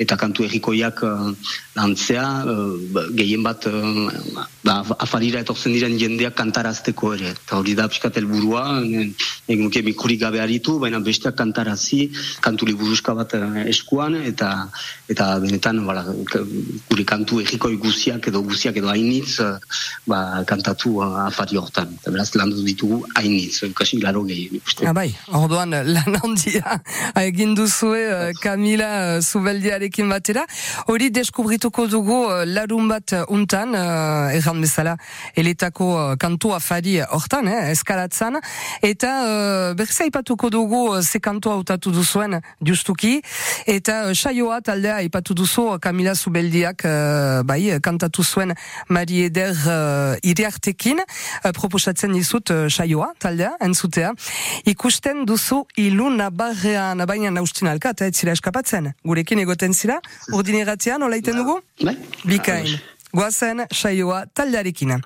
eta 0.04 0.18
kantu 0.20 0.48
errikoiak 0.48 1.04
uh, 1.08 1.32
lantzea, 1.78 2.28
uh, 2.44 3.08
gehien 3.16 3.46
bat 3.46 3.68
uh, 3.72 4.44
ba, 4.64 4.80
afarira 5.06 5.42
etortzen 5.44 5.76
diren 5.76 5.98
jendeak 6.00 6.36
kantarazteko 6.40 7.14
ere, 7.18 7.34
eta 7.36 7.60
hori 7.60 7.76
da 7.78 7.88
pixka 7.92 8.12
helburua, 8.16 8.64
egin 8.84 9.64
nuke 9.64 9.84
mikurik 9.86 10.22
gabe 10.24 10.42
aritu, 10.44 10.78
baina 10.80 11.02
besteak 11.04 11.36
kantarazi, 11.38 12.08
kantu 12.44 12.70
liburuska 12.72 13.16
bat 13.18 13.36
eskuan, 13.68 14.16
eta 14.24 14.54
eta 15.12 15.28
benetan, 15.44 15.84
bala, 15.86 16.06
gure 16.90 17.06
kantu 17.08 17.42
errikoi 17.44 17.76
guziak 17.82 18.28
edo 18.32 18.42
guziak 18.48 18.78
edo 18.80 18.90
hainitz 18.92 19.40
uh, 19.44 19.58
ba, 20.08 20.44
kantatu 20.48 20.98
uh, 21.02 21.28
afari 21.28 21.60
hortan. 21.60 21.92
Eta 22.00 22.14
beraz, 22.14 22.30
lan 22.40 22.54
ditugu 22.64 23.04
hainitz, 23.20 23.68
kasi 23.76 24.00
laro 24.02 24.24
gehi. 24.28 24.62
Ah, 24.88 24.94
bai, 24.96 25.10
orduan, 25.36 25.76
lan 25.76 26.20
handia 26.22 26.80
egin 27.20 27.54
duzue 27.58 28.32
Kamila 28.42 29.20
Zubeldiarekin 29.22 30.10
batera. 30.12 30.46
Hori 30.88 31.10
deskubrituko 31.14 31.88
dugu 31.92 32.20
larun 32.48 32.90
bat 32.92 33.16
untan, 33.28 33.76
uh, 33.78 34.32
erran 34.54 34.62
bezala, 34.62 34.98
eletako 35.36 35.86
uh, 35.94 36.16
kantu 36.18 36.54
afari 36.54 37.00
hortan, 37.02 37.48
eh, 37.48 37.72
eskalatzan. 37.72 38.40
Eta 38.82 39.10
uh, 39.24 39.74
berriz 39.76 40.00
aipatuko 40.02 40.50
dugu 40.50 40.90
uh, 40.94 41.02
ze 41.02 41.20
kantu 41.20 41.50
hautatu 41.50 41.92
duzuen 41.92 42.40
justuki. 42.62 43.22
Eta 43.68 44.10
uh, 44.10 44.14
saioa 44.14 44.62
taldea 44.62 44.98
aipatu 45.02 45.34
duzu 45.34 45.80
Kamila 45.82 46.16
Zubeldiak 46.16 46.86
uh, 46.86 47.44
bai, 47.44 47.80
kantatu 47.82 48.24
zuen 48.24 48.54
Mari 48.90 49.24
Eder 49.26 49.56
uh, 49.66 50.16
iriartekin, 50.22 51.00
uh, 51.00 51.52
proposatzen 51.52 52.14
dizut 52.14 52.50
uh, 52.52 52.68
saioa, 52.70 53.14
taldea, 53.20 53.56
entzutea. 53.62 54.14
Ikusten 54.66 55.26
duzu 55.26 55.64
iluna 55.78 56.30
barrean, 56.30 57.06
baina 57.08 57.32
naustin 57.32 57.72
alkat, 57.72 58.02
ez 58.02 58.16
zira 58.16 58.34
eskapatzen. 58.34 58.94
Gurekin 59.04 59.40
egoten 59.40 59.74
zira, 59.74 60.00
urdineratean, 60.34 61.04
olaiten 61.04 61.40
dugu? 61.42 61.60
Bai. 61.84 61.98
Bikain. 62.24 62.93
Guazen, 63.14 63.66
saioa, 63.72 64.26
taldearekin. 64.34 65.02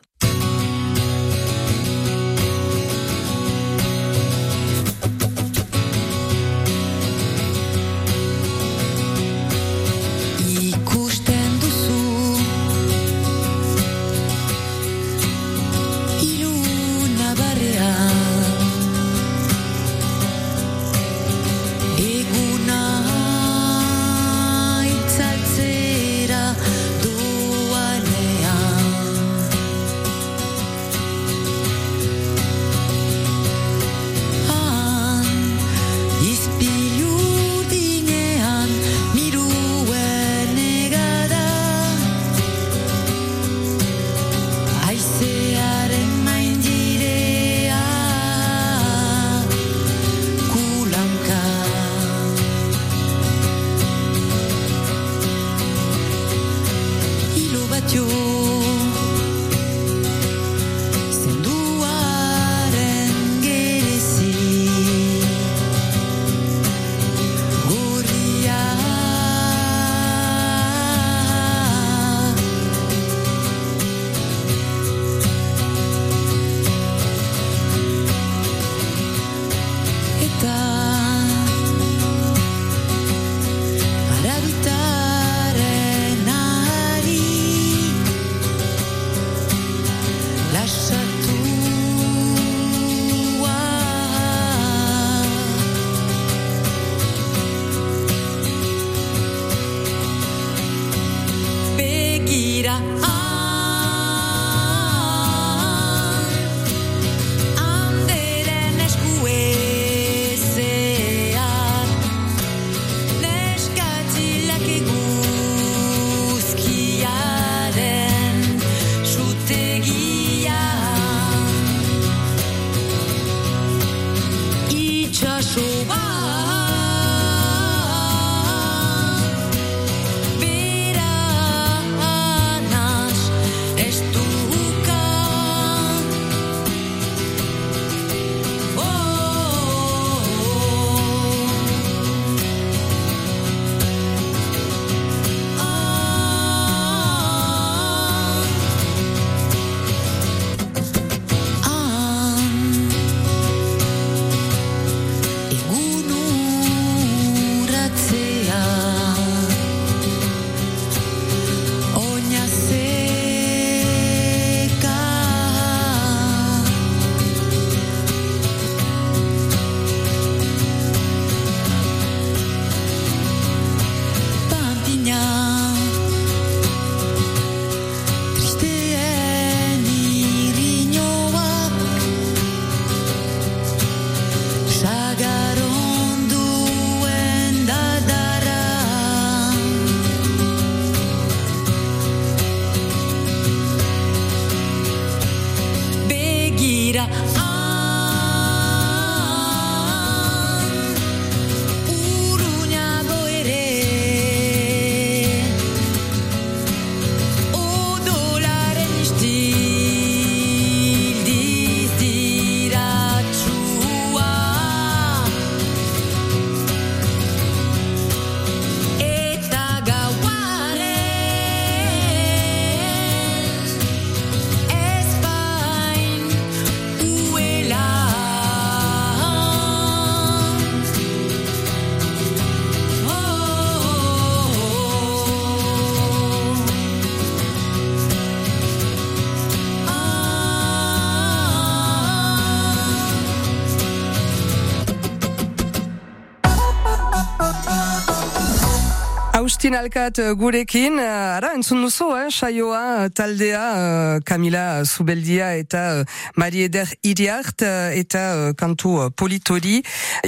Austin 249.57 249.74
Alkat 249.74 250.20
uh, 250.20 250.35
gurekin, 250.37 251.00
uh, 251.01 251.33
ara, 251.33 251.55
entzun 251.57 251.79
duzu, 251.81 252.11
eh, 252.13 252.27
saioa, 252.29 252.81
uh, 252.93 253.05
taldea, 253.09 254.20
Kamila 254.22 254.83
Zubeldia 254.85 255.48
eta 255.57 255.79
uh, 256.03 256.17
Marieder 256.37 256.85
Iriart 257.01 257.63
eta 257.98 258.53
kantu 258.53 259.07
politori. 259.17 259.79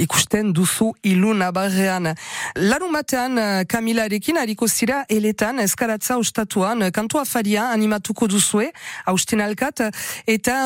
Ikusten 0.02 0.50
duzu 0.50 0.88
ilu 1.06 1.30
nabarrean. 1.38 2.10
Larun 2.58 2.90
batean, 2.90 3.38
Kamila 3.70 4.08
erekin, 4.10 4.40
hariko 4.42 4.66
zira, 4.66 5.04
eletan, 5.06 5.62
eskaratza 5.62 6.18
ustatuan, 6.18 6.82
uh, 6.82 6.90
kantu 6.90 7.22
afaria 7.22 7.68
animatuko 7.70 8.26
duzue, 8.26 8.72
Austin 9.14 9.46
Alkat, 9.46 9.84
eta, 10.26 10.58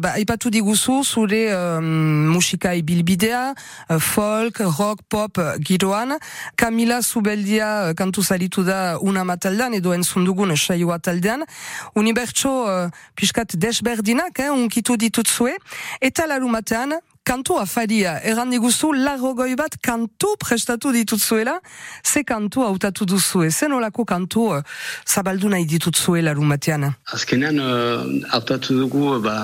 ba, 0.00 0.14
ipatu 0.16 0.48
diguzu, 0.48 1.02
zure 1.04 1.42
um, 1.52 2.32
musika 2.32 2.72
ibilbidea, 2.72 3.52
folk, 4.00 4.64
rock, 4.80 5.04
pop, 5.12 5.44
giroan, 5.60 6.16
Kamila 6.56 7.02
Zubeldia 7.04 7.92
kantu 7.98 8.22
zaritu 8.22 8.62
da 8.66 8.98
una 9.02 9.24
mataldan 9.26 9.74
edo 9.74 9.92
entzundugun 9.96 10.54
saioa 10.56 10.98
taldean. 11.02 11.44
Unibertso 11.98 12.54
uh, 12.64 12.90
piskat 13.18 13.56
desberdinak, 13.58 14.38
eh, 14.38 14.50
unkitu 14.54 14.96
ditutzue, 15.00 15.56
eta 16.00 16.26
larumatean 16.30 16.98
kantu 17.28 17.58
afaria, 17.60 18.14
erran 18.24 18.48
diguzu, 18.48 18.88
larrogoi 18.96 19.52
bat 19.58 19.74
kantu 19.84 20.30
prestatu 20.40 20.92
ditutzuela, 20.94 21.58
ze 22.04 22.22
kantu 22.24 22.64
hautatu 22.64 23.04
duzue, 23.04 23.50
zen 23.50 23.74
olako 23.76 24.06
kantu 24.08 24.44
uh, 24.54 24.62
zabaldu 25.04 25.50
nahi 25.52 25.66
ditutzuela 25.68 26.32
rumatean? 26.38 26.88
Azkenean, 27.12 27.60
uh, 27.60 28.06
hautatu 28.32 28.78
dugu, 28.80 29.18
ba, 29.26 29.36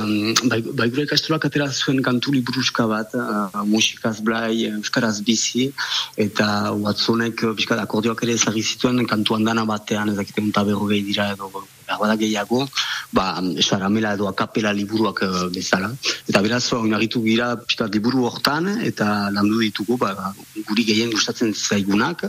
ba, 0.49 0.61
ba 0.81 0.89
gure 0.89 1.05
ikastolak 1.05 1.45
atera 1.51 1.69
zuen 1.69 2.01
kantu 2.09 2.33
liburuska 2.39 2.89
bat, 2.89 3.13
uh, 3.21 3.61
musikaz 3.69 4.17
blai, 4.25 4.65
euskaraz 4.73 5.19
bizi, 5.29 5.69
eta 6.17 6.73
watzonek, 6.87 7.45
piskat 7.61 7.85
akordioak 7.85 8.25
ere 8.25 8.39
ezagri 8.41 8.65
zituen 8.65 9.05
kantu 9.07 9.37
handana 9.37 9.69
batean, 9.69 10.17
ezakite 10.17 10.41
unta 10.41 10.65
berrogei 10.65 11.05
dira 11.05 11.35
edo, 11.37 11.53
bada 11.87 12.17
gehiago, 12.17 12.65
ba, 13.13 13.41
saramela 13.61 14.15
edo 14.15 14.29
akapela 14.29 14.73
liburuak 14.73 15.23
uh, 15.23 15.49
bezala. 15.55 15.91
Eta 16.29 16.43
beraz, 16.43 16.65
oinagitu 16.73 17.23
gira 17.25 17.55
pixkat 17.61 17.95
liburu 17.95 18.25
hortan, 18.29 18.69
eta 18.83 19.31
landu 19.35 19.61
ditugu, 19.63 19.99
ba, 20.01 20.33
guri 20.69 20.85
gehien 20.89 21.13
gustatzen 21.13 21.55
zaigunak, 21.55 22.27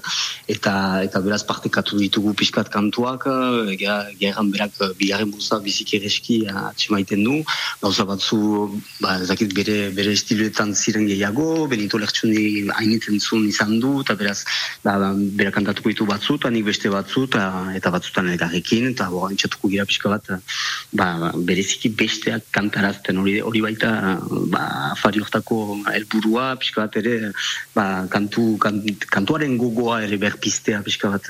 eta 0.47 0.75
eta 1.05 1.21
beraz 1.25 1.43
partekatu 1.47 1.97
ditugu 1.99 2.35
pixkat 2.37 2.69
kantuak, 2.73 3.25
gehan 4.19 4.51
berak 4.51 4.77
bigarren 4.99 5.31
buza 5.31 5.59
biziki 5.63 5.99
ereski 5.99 6.37
atximaiten 6.49 7.23
du, 7.23 7.39
gauza 7.81 8.05
batzu, 8.05 8.39
ba, 9.01 9.17
zakit 9.23 9.53
bere, 9.55 9.77
bere 9.95 10.13
estiluetan 10.15 10.75
ziren 10.75 11.07
gehiago, 11.09 11.67
benito 11.71 11.99
lertsundi 12.01 12.67
hainitzen 12.75 13.19
zuen 13.19 13.47
izan 13.49 13.79
du, 13.79 13.99
eta 14.05 14.17
beraz, 14.19 14.43
ba, 14.83 14.97
berak 15.39 15.55
kantatuko 15.59 15.91
ditu 15.91 16.09
batzu, 16.09 16.37
eta 16.39 16.51
nik 16.53 16.67
beste 16.69 16.91
batzu, 16.93 17.25
eta, 17.29 17.45
eta 17.79 17.93
batzutan 17.95 18.29
egarrekin, 18.35 18.91
eta 18.93 19.09
bo, 19.13 19.25
pentsatuko 19.45 19.69
gira 19.69 19.85
pixka 19.85 20.09
bat, 20.09 20.25
ba, 20.93 21.31
bereziki 21.35 21.89
besteak 21.93 22.49
kantarazten 22.51 23.17
hori 23.21 23.39
hori 23.41 23.61
baita 23.61 24.19
ba, 24.51 24.91
afari 24.93 25.21
hortako 25.21 25.77
helburua 25.93 26.55
pixka 26.59 26.85
bat 26.85 26.97
ere 26.97 27.31
ba, 27.75 28.07
kantu, 28.09 28.57
kantuaren 29.11 29.57
gogoa 29.57 30.01
ere 30.05 30.17
berpistea 30.17 30.81
pixka 30.85 31.11
bat 31.13 31.29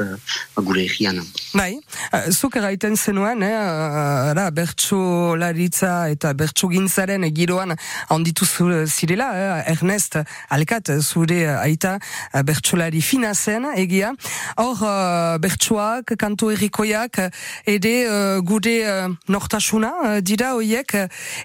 ba, 0.56 0.64
gure 0.64 0.86
egian. 0.86 1.20
Bai, 1.54 1.80
eh, 2.12 2.32
zuk 2.32 2.56
eraiten 2.56 2.96
zenuen, 2.96 3.44
eh, 3.44 4.32
ara, 4.32 4.50
bertso 4.52 5.36
laritza 5.36 6.08
eta 6.10 6.34
bertso 6.34 6.70
gintzaren 6.72 7.26
giroan 7.36 7.76
onditu 8.10 8.46
zirela, 8.46 9.30
eh, 9.36 9.72
Ernest 9.74 10.20
Alkat, 10.50 10.92
zure 11.02 11.48
aita 11.60 11.98
eh, 12.34 12.44
bertsolari 12.44 13.02
fina 13.02 13.34
zen, 13.34 13.66
egia. 13.76 14.14
Hor, 14.58 15.40
bertsoak, 15.42 16.16
kantu 16.20 16.52
errikoiak, 16.54 17.20
ere 17.66 17.94
uh, 18.08 18.40
gure 18.46 18.76
uh, 18.86 19.10
nortasuna 19.28 19.92
uh, 20.04 20.20
dira 20.22 20.54
hoiek 20.56 20.96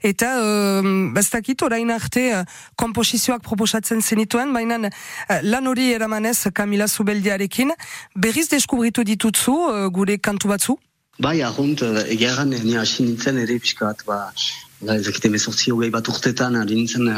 eta 0.06 0.30
uh, 0.40 0.90
bastakit 1.14 1.62
orain 1.66 1.90
arte 1.90 2.26
uh, 2.34 2.44
komposizioak 2.76 3.42
proposatzen 3.46 4.02
zenituen, 4.02 4.52
baina 4.54 4.78
uh, 4.86 5.40
lan 5.42 5.66
hori 5.66 5.90
eramanez 5.94 6.38
Kamila 6.54 6.88
Zubeldiarekin, 6.88 7.74
berriz 8.14 8.48
deskubritu 8.52 9.04
ditutzu 9.04 9.56
uh, 9.56 9.88
gure 9.88 10.18
kantu 10.18 10.54
batzu? 10.54 10.78
Bai, 11.20 11.42
ahont, 11.44 11.82
egeran, 12.08 12.54
ni 12.64 12.78
hasi 12.80 13.04
nintzen 13.04 13.36
ere 13.42 13.58
pixka 13.60 13.90
bat, 13.90 14.04
ba, 14.06 14.20
ba 14.80 14.94
ezakite 14.96 15.28
mezortzi 15.28 15.72
hogei 15.74 15.90
bat 15.92 16.08
urtetan, 16.08 16.56
ari 16.56 16.78
nintzen, 16.78 17.10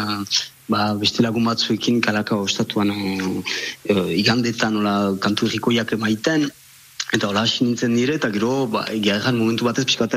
ba, 0.72 0.88
beste 0.98 1.22
lagun 1.22 1.46
batzuekin 1.46 2.00
kalaka 2.02 2.34
ostatuan 2.34 2.90
uh, 2.90 4.08
igandetan, 4.10 4.80
ola, 4.80 4.96
kantu 5.22 5.46
errikoiak 5.46 5.94
emaiten, 5.98 6.48
Eta 7.12 7.28
hola 7.28 7.44
nintzen 7.44 7.92
nire, 7.92 8.14
eta 8.16 8.30
gero, 8.32 8.66
ba, 8.72 8.86
egia 8.88 9.18
momentu 9.36 9.66
batez, 9.66 9.84
pixka 9.84 10.08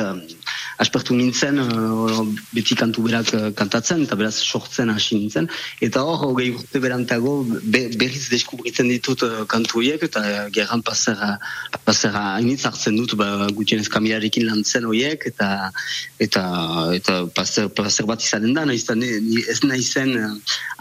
aspertu 0.80 1.16
nintzen, 1.16 1.60
uh, 1.60 2.24
beti 2.52 2.76
kantu 2.76 3.04
berak 3.04 3.32
uh, 3.36 3.50
kantatzen, 3.56 4.04
eta 4.04 4.16
beraz 4.16 4.36
sortzen 4.36 4.90
hasi 4.92 5.18
nintzen. 5.20 5.50
Eta 5.84 6.04
hor, 6.04 6.22
hogei 6.24 6.50
urte 6.56 6.80
berantago, 6.84 7.34
be, 7.64 7.86
berriz 8.00 8.30
deskubritzen 8.32 8.88
ditut 8.92 9.24
uh, 9.28 9.44
kantu 9.48 9.80
horiek, 9.82 10.04
eta 10.08 10.24
uh, 10.24 10.46
gerran 10.56 10.84
pasera, 10.88 11.36
pasera 11.88 12.24
hainitz 12.38 12.66
hartzen 12.68 12.96
dut, 13.00 13.16
ba, 13.20 13.48
gutienez 13.56 13.88
kamilarekin 13.92 14.48
lan 14.48 14.64
zen 14.64 14.88
horiek, 14.88 15.28
eta, 15.32 15.72
eta, 16.20 16.46
eta 16.96 17.18
paser, 17.36 17.68
paser 17.76 18.08
bat 18.08 18.24
izanen 18.24 18.56
da, 18.56 18.66
nahiz, 18.68 18.88
ez 19.52 19.60
nahi 19.64 19.84
zen 19.84 20.16
uh, 20.20 20.32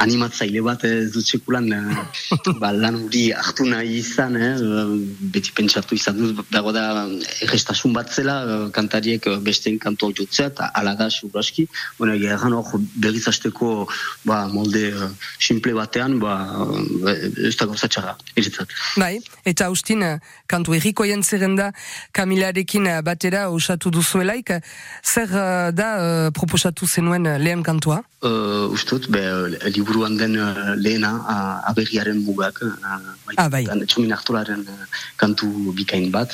animatzaile 0.03 0.63
bat 0.63 0.83
ez 0.87 1.11
dut 1.15 1.27
sekulan, 1.27 1.71
ba, 2.63 2.71
lan 2.75 3.03
hori 3.05 3.29
hartu 3.35 3.67
nahi 3.71 3.99
izan, 4.01 4.37
eh, 4.39 4.55
beti 5.35 5.55
pentsatu 5.57 5.95
izan 5.95 6.04
dut, 6.13 6.43
dago 6.53 6.73
da, 6.73 7.07
errestasun 7.47 7.95
bat 7.97 8.11
zela, 8.13 8.69
kantariek 8.75 9.27
bestein 9.45 9.79
kanto 9.79 10.11
jotzea, 10.13 10.51
eta 10.53 10.71
ala 10.75 10.95
da, 10.99 11.09
seguraski, 11.11 11.67
bueno, 11.99 12.15
egan 12.15 12.55
hor 12.59 12.81
berriz 13.01 13.27
hasteko 13.29 13.89
ba, 14.25 14.47
molde 14.53 14.91
uh, 14.93 15.11
simple 15.39 15.75
batean, 15.75 16.19
ba, 16.21 16.35
ez 17.47 17.55
da 17.57 17.67
gauza 17.67 17.89
txarra, 17.89 18.17
Bai, 19.01 19.19
eta 19.45 19.67
Austin, 19.67 20.05
kantu 20.47 20.75
erriko 20.75 21.05
jentzeren 21.09 21.57
da, 21.57 21.71
Kamilarekin 22.13 22.89
batera 23.05 23.49
osatu 23.51 23.91
duzuelaik, 23.95 24.57
zer 25.03 25.31
da 25.73 25.91
uh, 25.99 26.33
proposatu 26.35 26.87
zenuen 26.87 27.29
lehen 27.41 27.63
kantua? 27.63 28.03
Uh, 28.25 28.73
Uztut, 28.73 29.05
be, 29.13 29.21
liburuan 29.69 30.17
den 30.17 30.39
uh, 30.41 30.73
lehena, 30.81 31.11
uh, 31.29 31.69
aberriaren 31.69 32.23
mugak, 32.25 32.57
uh, 32.65 32.73
ah, 33.37 33.49
bai. 33.53 33.67
txomin 33.85 34.15
hartularen 34.17 34.63
uh, 34.65 34.87
kantu 35.21 35.75
bikain 35.77 36.09
bat, 36.09 36.33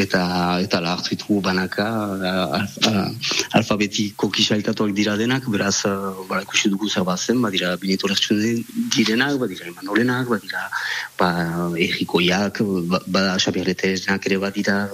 eta 0.00 0.22
eta 0.64 0.80
la 0.80 0.96
hartu 0.96 1.36
banaka, 1.44 1.86
uh, 2.16 2.64
uh, 2.88 3.12
alfabetiko 3.52 4.30
kisailtatuak 4.32 4.96
dira 4.96 5.18
denak, 5.20 5.44
beraz, 5.52 5.84
uh, 5.84 6.16
bara, 6.24 6.40
ikusi 6.40 6.72
dugu 6.72 6.88
zer 6.88 7.04
bazen, 7.04 7.44
badira 7.44 7.76
bineto 7.76 8.08
direnak, 8.08 9.36
badira 9.36 9.68
emanolenak, 9.68 10.26
badira 10.32 10.70
ba, 11.18 11.30
errikoiak, 11.76 12.64
ba, 12.88 13.04
bada 13.06 13.36
xabiarrete 13.36 13.92
ere 13.92 14.38
badira, 14.38 14.88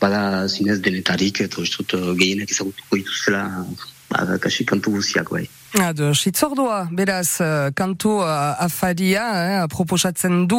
bada 0.00 0.48
zinez 0.48 0.80
denetarik, 0.80 1.44
eta 1.44 1.60
dut 1.60 1.92
uh, 2.00 2.14
gehienek 2.16 2.48
ezagutuko 2.48 2.96
dituzela, 2.96 3.66
bada, 4.08 4.38
kasi 4.38 4.64
kantu 4.64 4.96
guziak 4.96 5.28
bai. 5.28 5.50
Ado, 5.72 6.10
sitzordua, 6.12 6.86
beraz, 6.92 7.40
uh, 7.40 7.70
kantu 7.72 8.18
uh, 8.20 8.60
afaria, 8.60 9.22
eh, 9.40 9.66
proposatzen 9.72 10.42
du, 10.44 10.58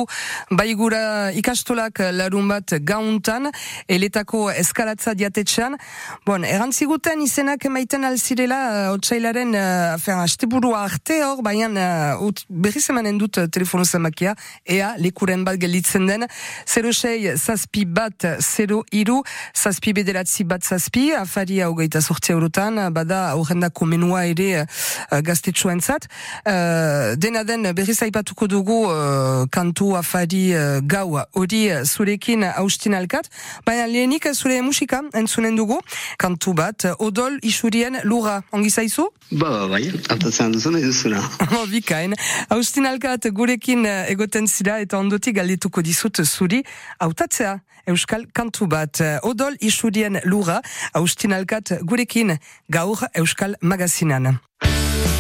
baigura 0.49 1.29
ikastolak 1.37 1.99
larun 2.17 2.47
bat 2.49 2.73
gauntan, 2.81 3.51
eletako 3.85 4.47
eskalatza 4.49 5.13
diatetxean. 5.13 5.77
Bon, 6.25 6.41
erantziguten 6.41 7.21
izenak 7.21 7.67
emaiten 7.69 8.07
alzirela, 8.09 8.57
uh, 8.87 8.95
otxailaren, 8.95 9.53
uh, 9.53 9.91
afen, 9.99 10.17
asteburua 10.23 10.81
arte 10.87 11.19
hor, 11.21 11.45
baina 11.45 11.69
uh, 12.17 12.33
berriz 12.49 12.87
emanen 12.89 13.21
dut 13.21 13.37
telefonu 13.53 13.85
zemakia, 13.85 14.33
ea, 14.65 14.95
lekuren 14.97 15.45
bat 15.45 15.61
gelitzen 15.61 16.09
den, 16.09 16.25
06 16.65 17.37
zazpi 17.37 17.85
bat, 17.85 18.31
0 18.41 18.81
iru, 18.89 19.21
zazpi 19.53 19.93
bederatzi 19.93 20.49
bat 20.49 20.65
zazpi, 20.65 21.11
afaria 21.21 21.69
hogeita 21.69 22.01
sortzea 22.01 22.33
eurotan, 22.33 22.81
bada 22.97 23.23
horrendako 23.37 23.85
menua 23.93 24.25
ere, 24.33 24.65
uh, 25.11 25.19
gaztetxoen 25.21 25.81
zat. 25.81 26.07
Uh, 26.45 27.15
dena 27.17 27.43
den 27.43 27.67
berriz 27.75 28.01
aipatuko 28.03 28.47
dugu 28.47 28.79
uh, 28.87 29.45
kantu 29.51 29.95
afari 29.97 30.53
uh, 30.55 30.79
gau 30.81 31.19
hori 31.33 31.63
zurekin 31.85 32.43
haustin 32.43 32.93
alkat, 32.93 33.29
baina 33.65 33.87
lehenik 33.87 34.27
zure 34.33 34.61
musika 34.61 35.01
entzunen 35.13 35.57
dugu, 35.57 35.79
kantu 36.17 36.53
bat, 36.53 36.87
odol 36.99 37.37
isurien 37.43 37.99
lura, 38.03 38.41
ongi 38.51 38.69
zaizu? 38.69 39.09
Ba, 39.31 39.49
ba, 39.49 39.67
bai, 39.67 39.83
atatzen 40.09 40.53
duzuna 40.53 40.79
eduzuna. 40.79 41.21
Oh, 41.53 41.67
bikain, 41.69 42.15
haustin 42.49 42.87
alkat 42.89 43.27
gurekin 43.35 43.85
egoten 43.85 44.47
zira 44.47 44.79
eta 44.81 44.97
ondotik 44.97 45.35
galdetuko 45.37 45.83
dizut 45.85 46.23
zuri, 46.25 46.63
hautatzea 46.99 47.59
Euskal 47.87 48.23
kantu 48.31 48.67
bat, 48.71 49.01
odol 49.27 49.57
isurien 49.59 50.21
lura, 50.23 50.61
haustin 50.95 51.35
alkat 51.35 51.73
gurekin 51.83 52.37
gaur 52.71 53.03
Euskal 53.19 53.57
magazinan. 53.61 54.37
Thank 54.63 55.07
you. 55.07 55.12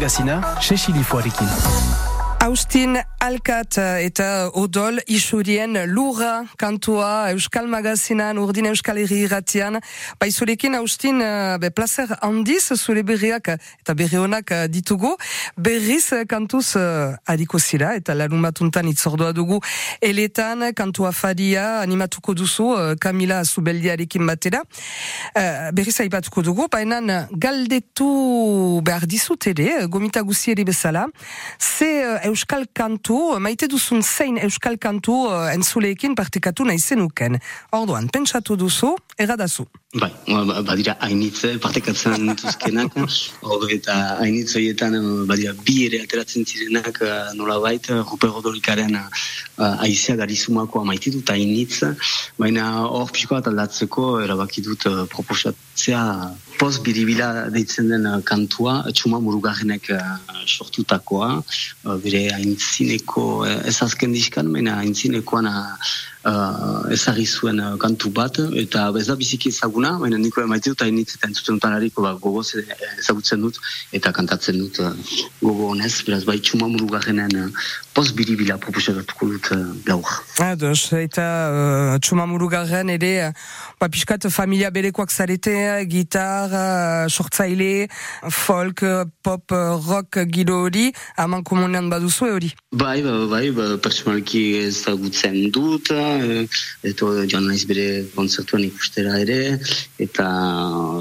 Euskal 0.00 0.24
Magazina, 0.24 0.56
Sesilifoarekin. 0.60 1.48
Austin 2.46 2.98
Alkat 3.20 3.76
eh, 3.76 4.06
eta 4.08 4.48
Odol 4.56 4.96
isurien 5.12 5.76
lura 5.92 6.46
kantua 6.56 7.28
Euskal 7.34 7.66
Magazinan, 7.68 8.38
urdin 8.40 8.70
Euskal 8.70 8.96
Herri 9.02 9.26
irratian. 9.26 9.76
Baizurekin 10.16 10.78
Austin 10.78 11.20
eh, 11.20 11.58
be 11.60 11.68
placer 11.68 12.14
handiz 12.24 12.72
zure 12.78 13.02
berriak 13.04 13.50
eta 13.52 13.94
berri 13.94 14.16
honak 14.16 14.54
eh, 14.56 14.62
ditugu. 14.72 15.10
Berriz 15.56 16.14
kantuz 16.28 16.78
adiko 17.28 17.60
zira 17.60 17.92
eta 17.98 18.16
larun 18.16 18.40
batuntan 18.40 18.88
itzordua 18.88 19.34
dugu 19.36 19.60
eletan 20.00 20.70
kantua 20.72 21.12
fadia 21.12 21.82
animatuko 21.82 22.32
duzu 22.34 22.70
Kamila 23.00 23.42
Zubeldiarekin 23.44 24.24
batera. 24.26 24.62
Berriz 25.76 25.98
aipatuko 26.00 26.42
dugu, 26.46 26.68
baina 26.72 27.26
galdetu 27.30 28.80
behar 28.86 29.04
dizut 29.04 29.46
ere, 29.52 29.84
gomita 29.92 30.24
guzieri 30.24 30.64
bezala. 30.64 31.06
Ze 31.58 31.90
euskal 32.24 32.64
kantu, 32.72 33.09
maite 33.42 33.66
duzun 33.70 34.02
zein 34.02 34.38
euskal 34.38 34.76
kantu 34.78 35.14
uh, 35.26 35.48
entzuleekin 35.52 36.14
partikatu 36.14 36.64
nahi 36.68 36.78
zenuken. 36.78 37.38
Orduan, 37.74 38.08
pentsatu 38.12 38.56
duzu, 38.56 38.94
eradazu. 39.18 39.66
Bai, 39.90 40.12
ba, 40.28 40.44
ba, 40.46 40.60
badira 40.62 40.92
hainitze, 41.02 41.56
partekatzen 41.58 42.26
dituzkenak, 42.28 42.94
hori 43.42 43.74
eta 43.74 43.94
hainitze 44.20 44.60
horietan 44.60 44.92
badira 45.26 45.50
bi 45.66 45.74
ere 45.88 45.98
ateratzen 46.04 46.46
zirenak 46.46 47.00
nola 47.34 47.56
baita, 47.58 47.96
Ruper 48.06 48.30
Rodorikaren 48.30 48.94
aizea 49.58 50.14
garizumako 50.20 50.84
amaiti 50.84 51.10
dut 51.10 51.32
hainitze, 51.34 51.90
baina 52.38 52.68
hor 52.84 53.10
pixko 53.10 53.34
bat 53.40 53.50
aldatzeko 53.50 54.04
erabaki 54.22 54.62
dut 54.68 54.86
proposatzea 55.10 56.04
post 56.60 56.84
biribila 56.86 57.48
deitzen 57.50 57.90
den 57.90 58.06
kantua, 58.30 58.76
txuma 58.94 59.18
murugarrenek 59.18 59.90
sortutakoa, 60.46 61.32
bere 62.06 62.28
haintzineko, 62.36 63.26
ez 63.66 63.80
azken 63.82 64.14
diskan, 64.14 64.54
baina 64.54 64.78
haintzinekoan 64.84 65.50
uh, 66.24 66.92
ezagri 66.92 67.26
zuen 67.26 67.60
uh, 67.60 67.76
kantu 67.80 68.10
bat, 68.14 68.38
eta 68.62 68.88
ez 68.98 69.06
da 69.08 69.16
biziki 69.16 69.50
ezaguna, 69.52 69.96
baina 70.00 70.18
niko 70.20 70.42
emaite 70.42 70.72
dut, 70.72 70.82
hainitz 70.84 71.14
eta 71.16 71.30
entzuten 71.30 71.58
dut 71.58 71.68
anariko 71.68 72.04
ba, 72.04 72.14
gogoz 72.20 72.52
ezagutzen 72.98 73.40
dut, 73.44 73.60
eta 73.96 74.12
kantatzen 74.16 74.58
dut 74.60 74.80
uh, 74.84 74.92
gogo 75.40 75.70
honez, 75.74 75.92
beraz 76.06 76.24
bai 76.28 76.38
txuma 76.40 76.68
murugarrenen 76.72 77.36
uh, 77.44 77.48
post 77.96 78.14
biribila 78.18 78.58
proposatuko 78.60 79.30
dut 79.32 79.50
uh, 79.56 79.60
gaur. 79.86 80.20
Ados, 80.44 80.92
eta 80.96 81.26
uh, 81.50 81.98
txuma 82.02 82.26
murugarren 82.30 82.92
ere, 82.96 83.32
ba, 83.80 83.88
piskat 83.88 84.28
familia 84.30 84.70
berekoak 84.74 85.10
zarete, 85.10 85.56
gitar, 85.90 86.52
sortzaile, 87.10 87.88
folk, 88.30 88.84
pop, 89.24 89.56
rock, 89.86 90.20
gilo 90.30 90.60
hori, 90.66 90.90
haman 91.16 91.44
komunean 91.46 91.90
baduzu 91.90 92.28
hori? 92.30 92.52
Bai, 92.70 93.00
bai, 93.02 93.26
bai, 93.30 93.44
ba, 93.56 93.70
personalki 93.82 94.44
ezagutzen 94.66 95.50
dut, 95.54 95.90
Eh, 96.10 96.46
eta 96.90 97.08
joan 97.30 97.46
naiz 97.48 97.64
bere 97.68 97.86
konzertuan 98.14 98.64
ikustera 98.66 99.18
ere, 99.22 99.58
eta, 100.02 100.26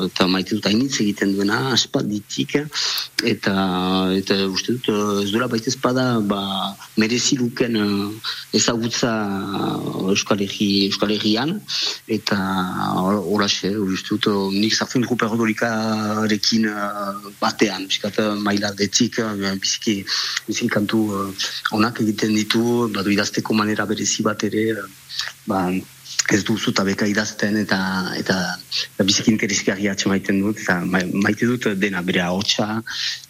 eta 0.06 0.28
maite 0.32 0.58
dut 0.58 0.68
hainitz 0.70 1.00
egiten 1.04 1.34
duena, 1.38 1.60
aspalditik, 1.76 2.58
eta, 3.32 3.54
eta 4.20 4.38
uste 4.48 4.76
dut, 4.78 4.90
eh, 4.94 5.24
ez 5.24 5.32
dura 5.34 5.50
baita 5.52 5.72
espada, 5.72 6.06
ba, 6.32 6.42
merezi 7.02 7.40
luken 7.40 7.80
eh, 7.80 8.60
ezagutza 8.60 9.14
Euskal, 10.10 10.44
Herrian, 10.46 11.56
eta 12.18 12.38
horaxe, 13.34 13.74
uste 13.96 14.18
dut, 14.18 14.30
nik 14.54 14.76
zartzen 14.76 15.06
dugu 15.06 15.18
perrodolikarekin 15.24 16.70
batean, 17.42 17.88
biskat 17.90 18.20
maila 18.46 18.72
detik, 18.78 19.20
biziki, 19.62 20.00
biziki 20.48 20.70
kantu 20.78 21.04
onak 21.76 22.02
egiten 22.06 22.36
ditu, 22.38 22.90
badu 22.94 23.14
idazteko 23.14 23.56
manera 23.58 23.88
berezi 23.90 24.26
bat 24.26 24.44
ere, 24.50 24.66
ba, 25.48 25.68
ez 26.30 26.44
duzu 26.46 26.72
eta 26.74 26.84
beka 26.86 27.08
idazten 27.10 27.58
eta 27.58 27.80
eta, 28.18 28.38
eta 28.94 29.06
biziki 29.08 29.32
interesgarri 29.34 29.90
maiten 30.12 30.42
dut 30.42 30.62
eta 30.62 30.80
maite 30.86 31.46
dut 31.46 31.68
dena 31.80 32.02
bere 32.02 32.22
ahotsa, 32.22 32.82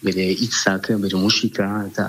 bere 0.02 0.26
hitzak, 0.32 0.92
bere 1.00 1.16
musika 1.16 1.68
eta 1.88 2.06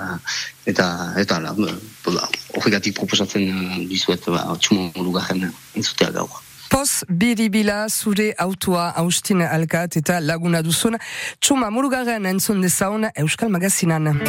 eta 0.66 0.86
eta 1.16 1.40
la, 1.40 1.52
ba, 1.54 2.28
horregatik 2.54 2.96
proposatzen 2.96 3.88
dizuet 3.88 4.24
ba, 4.26 4.56
txumo 4.58 4.90
lugarren 4.96 5.52
entzutea 5.74 6.10
gaur. 6.10 6.42
Pos 6.72 7.04
biribila 7.08 7.86
zure 7.88 8.32
autua 8.38 8.94
Austin 8.96 9.42
Alkat 9.42 9.98
eta 10.00 10.20
laguna 10.20 10.62
duzun 10.64 10.96
txuma 11.38 11.68
murugarren 11.70 12.24
entzun 12.26 12.64
dezaun 12.64 13.10
Euskal 13.12 13.52
Magazinan. 13.52 14.22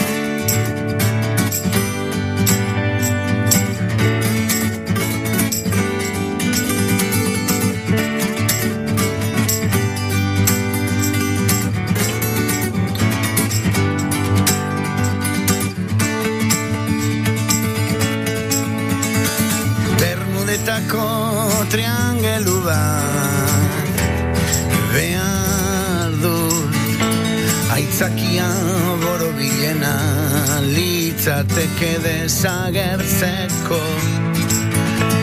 Litzateke 30.76 32.00
desagertzeko. 32.04 33.82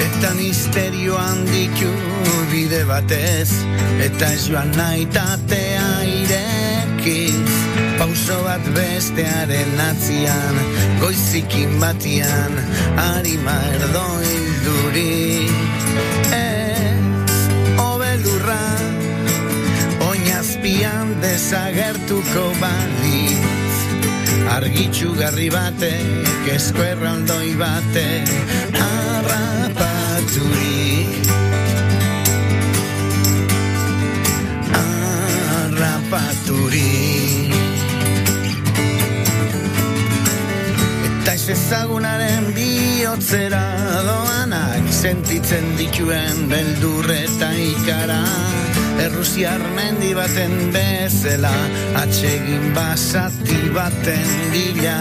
Eta 0.06 0.34
misterio 0.34 1.16
handiku 1.16 1.90
bide 2.50 2.82
batez 2.84 3.50
Eta 4.04 4.28
ez 4.34 4.48
joan 4.50 4.68
nahi 4.76 5.06
tatea 5.14 5.88
irekin 6.04 7.40
Pauso 7.98 8.36
bat 8.44 8.70
bestearen 8.76 9.80
atzian 9.88 10.60
Goizikin 11.00 11.80
batian 11.80 12.60
Arima 13.08 13.56
erdo 13.72 14.10
Oinazpian 20.60 21.14
desagertuko 21.22 22.42
bali 22.60 23.32
argitxu 24.52 25.14
garri 25.16 25.48
batek 25.48 26.48
ezko 26.52 26.82
erraldoi 26.84 27.56
batek 27.56 28.28
arrapaturi 28.84 30.76
arrapaturi 34.80 36.92
eta 41.08 41.38
ez 41.38 41.48
ezagunaren 41.56 42.52
bihotzera 42.52 43.64
doanak 44.10 44.92
sentitzen 44.92 45.72
dituen 45.80 46.44
beldurreta 46.52 47.48
ikara 47.72 48.20
Errusiar 49.00 49.62
mendi 49.76 50.12
baten 50.14 50.52
bezela 50.74 51.54
Atsegin 52.02 52.74
basati 52.76 53.60
baten 53.74 54.28
bila. 54.52 54.98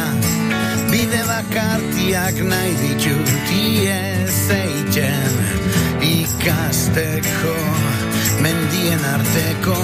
Bide 0.92 1.22
bakartiak 1.28 2.40
nahi 2.50 2.72
ditut 2.82 3.52
Iez 3.54 4.40
eitzen 4.56 5.36
ikasteko 6.02 7.58
Mendien 8.42 9.04
arteko 9.12 9.78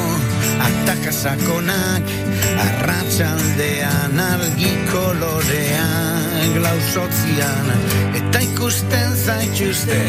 Atakasakonak 0.70 2.10
Arratxaldean 2.66 4.20
argi 4.32 4.74
kolorean 4.90 6.58
Glausotzian 6.58 7.72
Eta 8.24 8.46
ikusten 8.50 9.18
zaituzte 9.28 10.02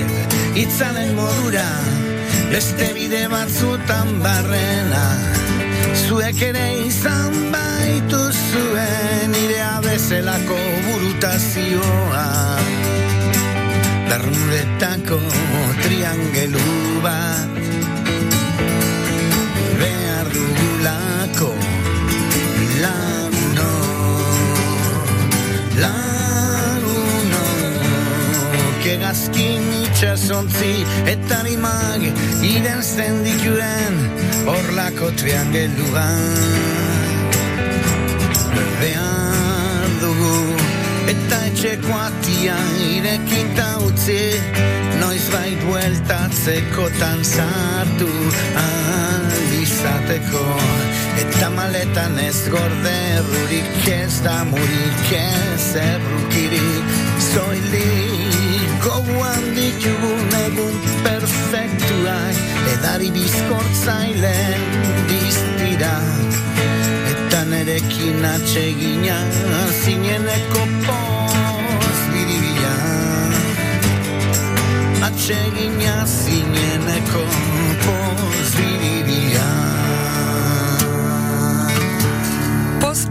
Itzalen 0.64 1.16
modura 1.18 1.66
beste 2.50 2.92
bide 2.94 3.26
batzutan 3.28 4.08
barrena 4.24 5.04
zuek 6.06 6.42
ere 6.48 6.66
izan 6.86 7.34
baitu 7.52 8.20
zuen 8.32 9.34
irea 9.44 9.80
bezelako 9.84 10.58
burutazioa. 10.86 12.26
Darnuretako 14.10 15.20
triangelu 15.82 16.68
bat 17.02 17.75
kegazkin 28.86 29.64
itxasontzi 29.82 30.72
eta 31.10 31.40
rimag 31.42 32.02
iren 32.46 32.82
zendikuen 32.86 33.96
orlako 34.52 35.10
triangelua 35.18 36.06
behar 38.80 39.90
dugu 40.02 40.38
Eta 41.10 41.40
etxeko 41.48 41.98
atia 41.98 42.54
irekinta 42.92 43.66
utzi 43.88 44.22
Noiz 45.02 45.26
bait 45.34 45.60
bueltatzeko 45.66 46.86
tan 47.00 47.22
sartu 47.26 48.10
izateko. 49.66 50.46
Eta 51.22 51.50
maletan 51.54 52.18
ez 52.22 52.38
gorde 52.54 52.96
errurik 53.18 53.88
ez 53.98 54.18
da 54.26 54.40
murik 54.50 55.14
ez 55.20 55.70
errukirik 55.86 56.98
Zoilik 57.32 58.45
goguan 58.86 59.44
ditugun 59.56 60.34
egun 60.46 60.76
perfektuak 61.04 62.36
Edari 62.74 63.10
bizkortzailen 63.14 64.62
diztira. 65.10 65.96
Eta 67.12 67.40
nerekin 67.50 68.24
atsegina 68.34 69.18
zineneko 69.82 70.62
poz 70.86 71.98
biribila. 72.12 72.76
Atsegina 75.08 75.96
zineneko 76.18 77.26
poz 77.86 78.48
biribila 78.58 79.15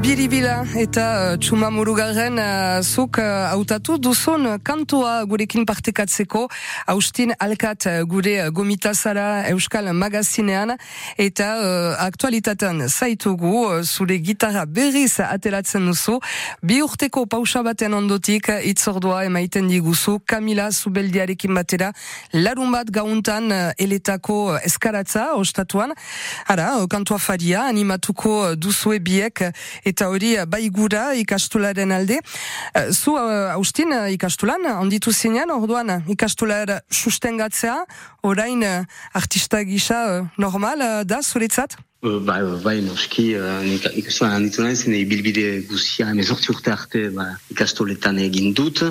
biribila 0.06 0.60
eta 0.78 1.04
uh, 1.18 1.38
txuma 1.42 1.72
murugarren 1.74 2.38
uh, 2.38 2.82
zuk 2.86 3.18
uh, 3.18 3.48
hautatu 3.50 3.96
duzun 3.98 4.60
kantua 4.62 5.24
gurekin 5.26 5.64
partekatzeko. 5.66 6.44
Austin 6.94 7.32
Alkat 7.42 7.88
uh, 7.90 7.94
gure 8.06 8.36
uh, 8.44 8.52
gomitazara 8.54 9.48
Euskal 9.50 9.90
Magazinean. 9.98 10.76
Eta 11.18 11.48
uh, 11.58 11.96
aktualitatean 12.06 12.84
zaitugu 12.86 13.54
uh, 13.64 13.80
zure 13.82 14.20
gitarra 14.22 14.68
berriz 14.70 15.16
ateratzen 15.26 15.90
duzu. 15.90 16.20
Bi 16.62 16.84
urteko 16.86 17.26
pausa 17.26 17.64
baten 17.66 17.98
ondotik 17.98 18.52
uh, 18.54 18.60
itzordua 18.62 19.24
emaiten 19.26 19.72
diguzu 19.74 20.20
Kamila 20.22 20.70
Zubeldiarekin 20.70 21.58
batera. 21.58 21.90
Larun 22.34 22.78
bat 22.78 22.94
gauntan 22.94 23.50
uh, 23.50 23.64
eletako 23.82 24.38
uh, 24.52 24.62
eskaratza 24.70 25.32
ostatuan. 25.40 25.98
Ara, 26.46 26.76
uh, 26.78 26.86
kantua 26.94 27.18
faria 27.18 27.66
animatuko 27.74 28.38
uh, 28.44 28.54
duzue 28.54 29.02
biek 29.02 29.48
eta 29.82 29.95
hori 30.04 30.36
uh, 30.38 30.46
bai 30.46 30.68
gura 30.70 31.14
ikastolaren 31.16 31.92
alde. 31.92 32.20
Uh, 32.76 32.92
Zu, 32.92 33.16
uh, 33.16 33.54
Austin, 33.56 33.94
ikastolan, 34.12 34.68
onditu 34.76 35.14
zinean, 35.14 35.50
orduan, 35.56 36.04
ikastolar 36.12 36.82
sustengatzea, 36.92 37.86
orain 38.24 38.64
artista 39.14 39.64
gisa 39.64 40.30
normal 40.38 41.06
da, 41.06 41.22
zuretzat? 41.24 41.78
Uh, 42.06 42.20
Bai, 42.22 42.82
noski, 42.86 43.34
uh, 43.34 43.64
nik 43.66 43.86
ikastolan 43.98 44.36
handitu 44.38 44.62
naiz, 44.62 44.84
ne 44.86 45.00
bilbide 45.10 45.64
guzia 45.66 46.12
emezortzi 46.14 46.52
urte 46.54 46.70
arte 46.70 47.00
ba, 47.16 47.24
ikastoletan 47.50 48.20
egin 48.22 48.52
dut, 48.54 48.84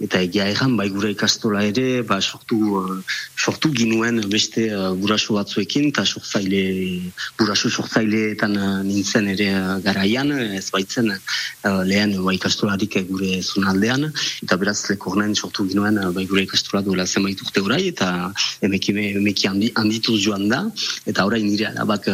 eta 0.00 0.22
egia 0.24 0.46
erran, 0.48 0.78
bai 0.78 0.86
gure 0.94 1.10
ikastola 1.12 1.66
ere, 1.68 2.00
ba, 2.08 2.16
sortu, 2.24 2.56
uh, 2.80 3.18
sortu 3.36 3.68
ginuen 3.76 4.22
beste 4.32 4.64
uh, 4.72 4.94
guraso 5.02 5.36
batzuekin, 5.36 5.90
eta 5.90 6.06
sortzaile, 6.06 6.62
guraso 7.40 7.68
sortzaileetan 7.68 8.56
uh, 8.56 8.70
nintzen 8.86 9.28
ere 9.34 9.50
uh, 9.58 9.76
garaian, 9.84 10.32
ez 10.32 10.64
baitzen 10.72 11.12
uh, 11.12 11.82
lehen 11.84 12.16
ba, 12.24 12.32
ikastolarik 12.38 12.96
gure 13.10 13.42
zunaldean, 13.42 14.08
eta 14.46 14.60
beraz 14.64 14.78
lekornen 14.88 15.36
sortu 15.36 15.68
ginuen 15.68 16.00
uh, 16.00 16.08
bai 16.16 16.24
gure 16.30 16.46
ikastola 16.48 16.80
duela 16.88 17.04
zenbait 17.04 17.44
urte 17.44 17.60
orai, 17.68 17.82
eta 17.92 18.32
emeki, 18.64 18.96
emeki 19.20 19.52
handi, 19.52 19.72
handituz 19.76 20.22
joan 20.24 20.48
da, 20.48 20.64
eta 21.04 21.28
orain 21.28 21.44
nire 21.52 21.68
alabak 21.74 22.08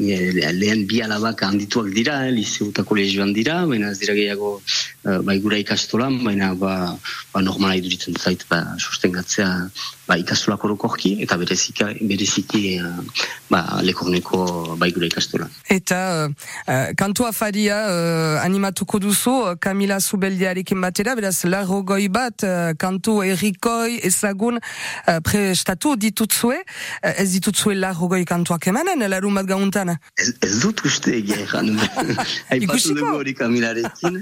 nire 0.00 0.52
lehen 0.56 0.86
bi 0.88 1.02
alabak 1.04 1.44
handituak 1.46 1.92
dira, 1.94 2.16
eh, 2.26 2.32
liceo 2.34 2.70
eta 2.72 2.84
kolegioan 2.88 3.34
dira, 3.36 3.60
baina 3.70 3.92
ez 3.92 3.98
dira 4.00 4.16
gehiago 4.16 4.52
uh, 4.58 5.20
bai 5.26 5.38
gura 5.44 5.60
ikastolan, 5.60 6.18
baina 6.24 6.54
ba, 6.58 6.74
ba 7.32 7.42
normala 7.44 7.76
iduritzen 7.80 8.16
zait 8.16 8.46
ba, 8.50 8.62
sustengatzea 8.78 9.50
ba, 10.10 10.18
ikastolak 10.18 10.64
orokorki, 10.66 11.14
eta 11.22 11.38
berezika, 11.38 11.86
bereziki 12.02 12.80
uh, 12.82 12.98
ba, 13.52 13.62
lekorneko 13.86 14.40
bai 14.80 14.90
gura 14.94 15.06
ikastolan. 15.06 15.50
Eta 15.70 16.00
uh, 16.26 16.32
uh, 16.66 16.90
kantua 16.98 17.30
faria 17.36 17.78
uh, 17.86 18.40
animatuko 18.42 18.98
duzu 19.02 19.36
Kamila 19.62 20.00
Zubeldiarekin 20.02 20.82
batera, 20.82 21.14
beraz 21.18 21.36
larrogoi 21.46 22.08
bat 22.12 22.46
uh, 22.46 22.72
kantu 22.80 23.20
errikoi 23.26 24.00
ezagun 24.08 24.58
uh, 24.58 25.20
prestatu 25.26 25.94
ditutzue, 26.00 26.58
uh, 26.58 27.12
ez 27.14 27.28
ditutzue 27.36 27.76
larrogoi 27.78 28.24
kantuak 28.26 28.66
emanen, 28.72 29.06
larun 29.14 29.38
bat 29.38 29.46
gauntan. 29.46 29.94
Ez, 30.18 30.32
ez 30.42 30.52
dut 30.64 30.82
uste 30.90 31.14
egia 31.20 31.38
erran. 31.44 31.70
Aipatu 32.56 32.96
dugu 32.98 33.14
hori 33.20 33.36
kamilarekin. 33.38 34.20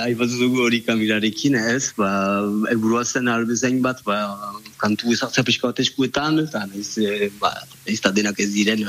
Aipatu 0.00 0.42
dugu 0.42 0.66
hori 0.66 0.82
kamilarekin, 0.86 1.58
ez. 1.76 1.92
Ba, 1.98 2.10
elburua 2.72 3.04
zen 3.06 3.30
albezain 3.30 3.78
bat, 3.84 4.02
ba, 4.06 4.18
kantu 4.80 5.14
ezartzea 5.20 5.44
pixka 5.44 5.68
bat 5.68 5.82
eskuetan, 5.84 6.40
eta 6.46 6.64
nahiz, 6.66 6.96
e, 6.98 7.28
ba, 7.42 7.52
nahiz 7.84 7.98
eta 8.00 8.12
denak 8.16 8.40
ez 8.40 8.48
diren, 8.54 8.86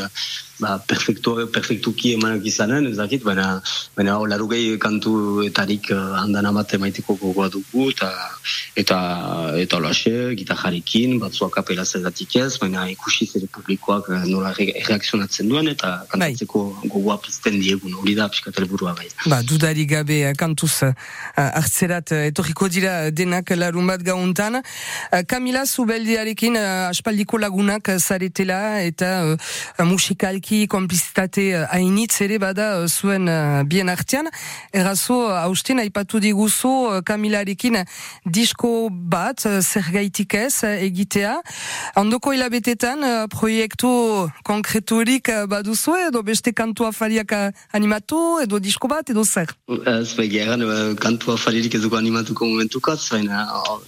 ba, 0.61 0.77
perfektu, 0.87 1.33
perfektuki 1.51 2.13
emanak 2.15 2.45
izanen, 2.45 2.87
ez 2.91 2.97
dakit, 2.99 3.23
baina, 3.25 3.47
baina 3.97 4.17
hor, 4.19 4.29
larugei 4.29 4.77
kantu 4.81 5.41
etarik 5.45 5.89
uh, 5.93 6.19
handan 6.21 6.47
amate 6.51 6.77
maiteko 6.81 7.17
gogoa 7.19 7.49
dugu, 7.53 7.87
eta, 7.91 8.09
eta, 8.77 8.97
eta 9.61 9.79
olaxe, 9.81 10.13
gitarrarekin, 10.37 11.17
batzuak 11.21 11.57
apela 11.63 11.85
zeratik 11.85 12.37
ez, 12.43 12.53
baina 12.61 12.85
ikusi 12.91 13.27
zere 13.27 13.49
publikoak 13.51 14.11
eh, 14.13 14.21
nola 14.29 14.53
re- 14.57 14.73
reakzionatzen 14.87 15.49
duen, 15.49 15.71
eta 15.73 15.93
kantatzeko 16.11 16.63
gogoa 16.85 17.17
pizten 17.25 17.59
diegun, 17.61 17.97
hori 18.01 18.15
da 18.19 18.29
pixka 18.31 18.53
helburua 18.55 18.93
bai. 18.97 19.09
Ba, 19.25 19.41
dudari 19.47 19.87
gabe 19.89 20.21
eh, 20.29 20.35
kantuz 20.37 20.71
hartzerat 21.35 22.13
etorriko 22.29 22.69
dira 22.71 22.95
denak 23.11 23.49
larun 23.57 23.89
bat 23.89 24.03
gauntan. 24.05 24.61
Kamila 25.27 25.63
Zubeldiarekin 25.65 26.57
aspaldiko 26.61 27.39
lagunak 27.41 27.89
zaretela 27.97 28.81
eta 28.85 29.11
musikalki 29.87 30.50
komplizitate 30.71 31.43
uh, 31.55 31.65
hainitz 31.71 32.21
ere 32.23 32.37
bada 32.41 32.67
uh, 32.81 32.87
zuen 32.87 33.27
uh, 33.31 33.63
bien 33.67 33.89
artean. 33.89 34.29
Errazo, 34.73 35.17
uh, 35.27 35.43
Austin, 35.45 35.79
aipatu 35.83 36.19
diguzu 36.23 37.01
Kamilarekin 37.07 37.79
disko 38.25 38.89
bat, 38.91 39.45
uh, 39.47 39.59
zergaitik 39.61 40.35
ez, 40.39 40.63
egitea. 40.71 41.37
Ondoko 42.01 42.33
hilabetetan 42.35 43.03
proiektu 43.31 43.91
konkreturik 44.47 45.29
baduzu 45.51 45.95
edo 46.07 46.21
beste 46.27 46.53
kantua 46.53 46.91
fariak 46.95 47.33
animatu 47.75 48.39
edo 48.43 48.59
disko 48.59 48.89
bat 48.91 49.09
edo 49.09 49.23
zer? 49.25 49.51
Ez, 49.69 50.13
bai, 50.17 50.27
geran, 50.31 50.63
kantua 51.01 51.37
faririk 51.39 51.75
ez 51.75 51.83
dugu 51.85 51.97
animatuko 51.99 52.47
momentukaz, 52.49 52.99
baina 53.11 53.45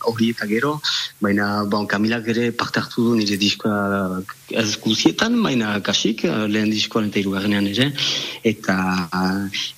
hori 0.10 0.32
eta 0.34 0.48
gero, 0.50 0.78
baina, 1.24 1.64
bon, 1.70 1.88
Kamilak 1.88 2.28
ere 2.34 2.52
parte 2.52 2.82
hartu 2.82 3.08
du 3.10 3.18
nire 3.20 3.38
diskoa 3.38 4.22
ez 4.54 4.78
guzietan, 4.82 5.36
baina 5.44 5.76
kasik, 5.86 6.24
lehen 6.54 6.72
diskoan 6.74 7.10
eta 7.10 7.20
irugarrenean 7.22 7.68
ere, 7.72 7.90
eta, 8.46 8.78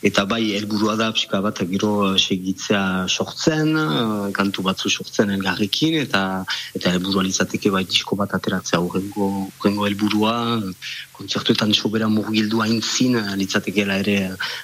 eta 0.05 0.25
bai, 0.29 0.41
helburua 0.57 0.95
da, 0.99 1.11
pixka 1.15 1.41
bat, 1.45 1.61
gero 1.71 1.93
segitzea 2.19 2.83
sortzen, 3.07 3.73
eh, 3.79 4.29
kantu 4.35 4.65
batzu 4.67 4.91
sortzen 4.91 5.33
elgarrekin, 5.37 5.99
eta 6.03 6.23
eta 6.75 6.93
helburua 6.93 7.25
litzateke 7.27 7.71
bai 7.73 7.85
disko 7.89 8.17
bat 8.19 8.35
ateratzea 8.37 8.81
urrengo 8.83 9.87
helburua, 9.87 10.35
kontzertuetan 11.15 11.73
sobera 11.73 12.09
murgildu 12.11 12.61
aintzin, 12.65 13.15
eh, 13.19 13.35
litzatekeela 13.39 13.99
ere, 14.03 14.17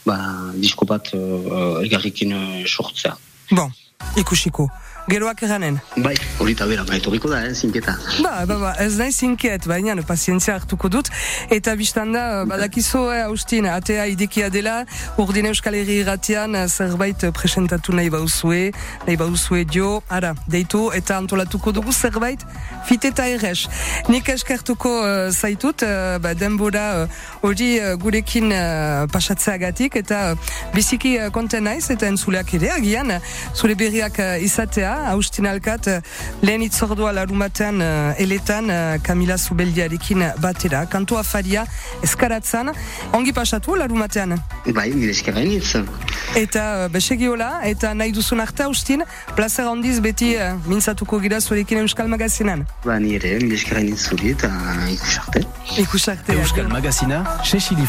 ba, 0.05 0.17
disko 0.55 0.87
bat 0.89 1.13
uh, 1.15 1.81
elgarrekin 1.83 2.35
eh, 2.37 2.63
sortzea. 2.67 3.15
Bon, 3.51 3.71
ikusiko. 4.19 4.67
Geroak 5.11 5.41
eranen. 5.43 5.75
Bai, 5.99 6.13
hori 6.39 6.53
eta 6.55 6.65
bera, 6.69 6.85
bai, 6.87 7.01
da, 7.03 7.39
eh, 7.43 7.53
zinketa. 7.53 7.97
Ba, 8.23 8.45
ba, 8.47 8.55
ba, 8.55 8.69
ez 8.79 8.95
nahi 8.95 9.11
zinkiet, 9.11 9.65
baina 9.67 9.95
pazientzia 10.07 10.53
hartuko 10.55 10.87
dut. 10.87 11.09
Eta 11.49 11.73
biztan 11.75 12.13
da, 12.13 12.45
badakizo, 12.47 13.11
eh, 13.11 13.25
Austin, 13.25 13.67
atea 13.67 14.05
idekia 14.07 14.49
dela, 14.49 14.85
urdin 15.17 15.49
euskal 15.49 15.75
herri 15.75 15.97
irratian 15.99 16.55
eh, 16.55 16.67
zerbait 16.69 17.25
presentatu 17.35 17.91
nahi 17.91 18.09
bauzue, 18.09 18.71
nahi 19.05 19.17
bauzue 19.19 19.65
dio, 19.65 20.01
ara, 20.07 20.31
deitu, 20.47 20.93
eta 20.95 21.17
antolatuko 21.17 21.73
dugu 21.75 21.91
zerbait, 21.91 22.39
fit 22.87 23.03
eta 23.03 23.27
erres. 23.27 23.67
Nik 24.07 24.29
eskertuko 24.31 24.93
uh, 25.01 25.27
zaitut, 25.31 25.83
uh, 25.83 26.19
ba, 26.23 26.31
denbora 26.33 26.85
uh, 27.01 27.19
hori 27.43 27.73
uh, 27.81 27.97
gurekin 27.99 28.47
uh, 28.55 29.11
pasatzeagatik, 29.11 29.99
eta 30.05 30.23
uh, 30.31 30.55
biziki 30.71 31.17
uh, 31.19 31.27
konten 31.35 31.67
naiz, 31.67 31.89
eta 31.91 32.07
entzuleak 32.07 32.55
ere, 32.55 32.71
agian, 32.77 33.11
uh, 33.11 33.21
zure 33.53 33.75
berriak 33.75 34.23
uh, 34.23 34.39
izatea, 34.39 35.00
Austin 35.11 35.47
Alkat, 35.49 35.87
uh, 35.87 35.99
lehen 36.45 36.61
itzordua 36.65 37.11
larumatean 37.15 37.81
uh, 37.81 38.21
eletan 38.21 38.69
uh, 38.69 38.97
Kamila 39.03 39.37
Zubeldiarekin 39.37 40.23
batera, 40.41 40.85
kantua 40.85 41.23
faria 41.23 41.65
eskaratzan, 42.03 42.73
ongi 43.13 43.33
pasatu 43.33 43.75
larumatean. 43.75 44.37
Bai, 44.75 44.89
nire 44.95 45.13
initz. 45.43 45.75
Eta 46.35 46.85
uh, 46.85 46.87
besegiola, 46.93 47.61
eta 47.67 47.93
nahi 47.93 48.13
duzun 48.15 48.39
arte 48.39 48.63
Austin, 48.63 49.03
plazer 49.35 49.67
handiz 49.67 49.99
beti 49.99 50.35
uh, 50.37 50.53
mintzatuko 50.67 51.19
gira 51.19 51.41
zurekin 51.41 51.83
Euskal 51.83 52.07
Magazinan. 52.07 52.65
Ba, 52.85 52.99
nire, 52.99 53.37
nire 53.41 53.59
eskerra 53.59 53.81
initz 53.81 54.07
zuri, 54.07 54.31
eta 54.37 54.49
ikusarte. 54.93 55.45
Ikusarte. 55.77 56.39
Euskal 56.39 56.67
Magazina, 56.71 57.23
Cecilie 57.43 57.87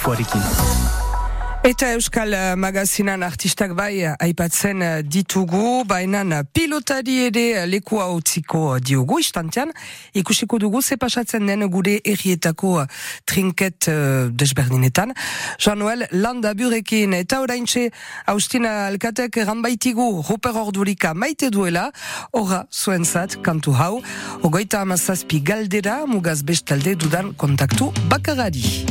Eta 1.63 1.93
Euskal 1.95 2.33
eh, 2.35 2.55
Magazinan 2.59 3.23
artistak 3.23 3.77
bai 3.79 4.01
eh, 4.03 4.17
aipatzen 4.19 4.83
eh, 4.83 5.03
ditugu, 5.07 5.85
baina 5.87 6.43
pilotari 6.43 7.21
ere 7.29 7.63
lekua 7.71 8.09
utziko 8.11 8.81
diogu 8.83 9.21
istantean, 9.23 9.71
ikusiko 10.13 10.59
dugu 10.59 10.83
ze 10.83 10.97
pasatzen 10.99 11.47
den 11.47 11.63
gure 11.71 12.01
errietako 12.05 12.83
trinket 13.25 13.87
uh, 13.89 14.27
desberdinetan. 14.29 15.15
Jean 15.59 15.79
Noel, 15.79 16.09
landa 16.11 16.53
burekin 16.55 17.15
eta 17.15 17.39
oraintxe 17.41 17.93
Austin 18.27 18.67
Alkatek 18.67 19.37
eran 19.37 19.63
baitigu 19.63 20.25
Ruper 20.29 20.59
Ordurika 20.59 21.15
maite 21.15 21.51
duela, 21.51 21.93
horra 22.33 22.67
zuenzat 22.73 23.39
kantu 23.41 23.77
hau, 23.79 24.03
ogoita 24.43 24.83
amazazpi 24.83 25.45
galdera 25.47 26.03
mugaz 26.07 26.43
bestalde 26.43 26.97
dudan 26.97 27.37
kontaktu 27.39 27.93
bakarari. 28.11 28.83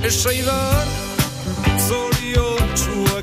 Eso 0.00 0.32
to 2.74 3.13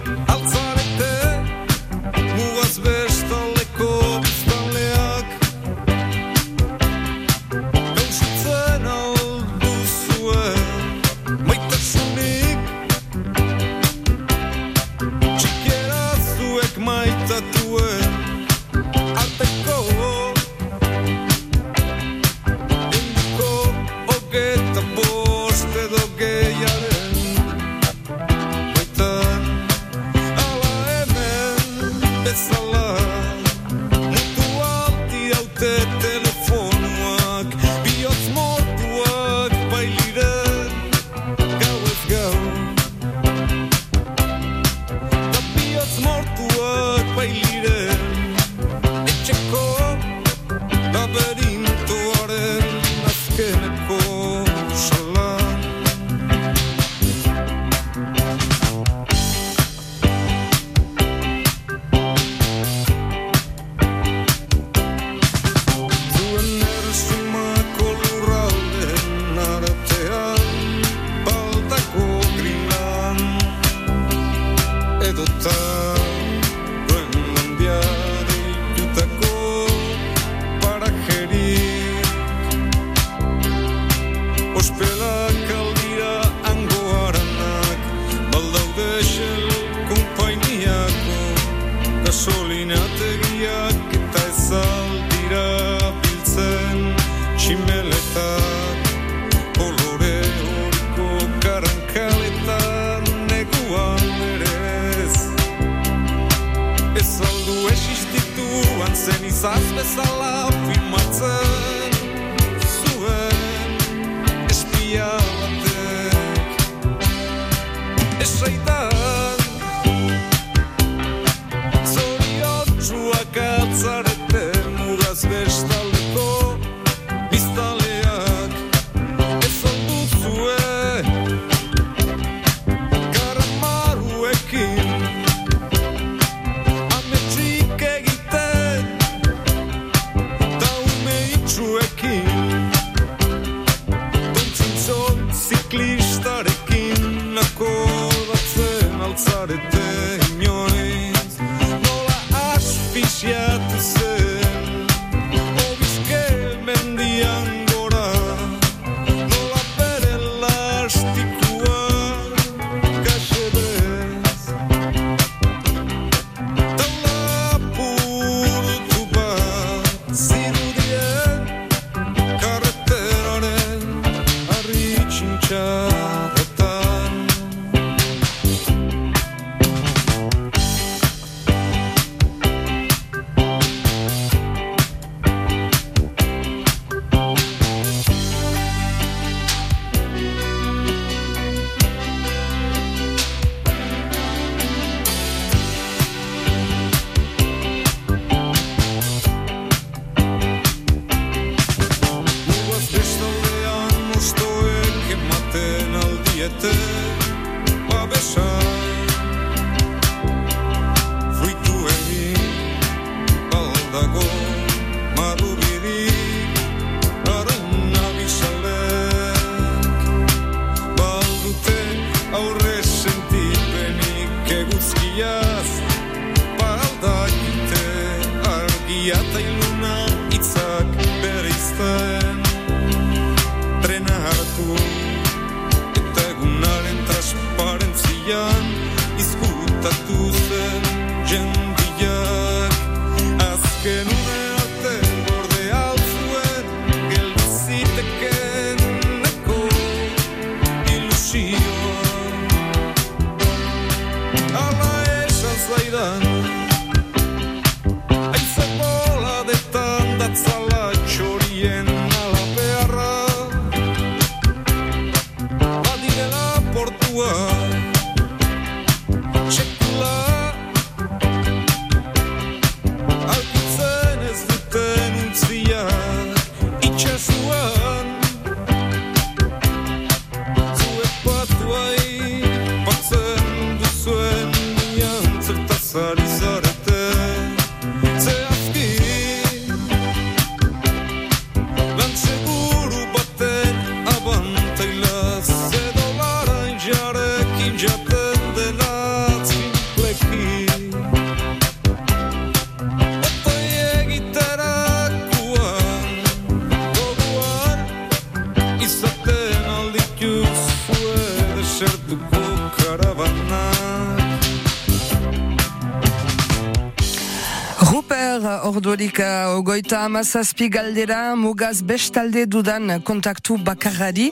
ogoita 319.92 320.06
amazazpi 320.06 320.70
galdera 320.70 321.36
mugaz 321.36 321.82
bestalde 321.84 322.46
dudan 322.46 323.02
kontaktu 323.04 323.58
bakarrari. 323.66 324.32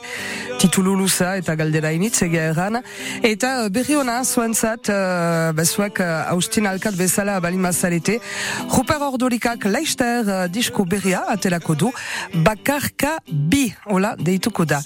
Titulu 0.59 0.95
luza 0.95 1.35
eta 1.35 1.55
galdera 1.55 1.91
initz 1.91 2.21
egia 2.23 2.45
erran. 2.51 2.79
Eta 3.23 3.65
uh, 3.65 3.69
berri 3.69 3.95
hona 3.95 4.23
zuentzat 4.23 4.89
uh, 4.89 5.51
bezuek 5.55 5.99
uh, 5.99 6.31
Austin 6.31 6.65
Alkat 6.65 6.95
bezala 6.95 7.39
balimazarete 7.39 8.19
Ruper 8.71 9.03
ordurikak 9.03 9.65
laister 9.65 10.23
uh, 10.23 10.47
disko 10.47 10.85
berria 10.85 11.25
atelako 11.27 11.75
du. 11.75 11.91
Bakarka 12.33 13.17
bi 13.27 13.73
hola 13.85 14.15
deituko 14.15 14.65
da. 14.65 14.79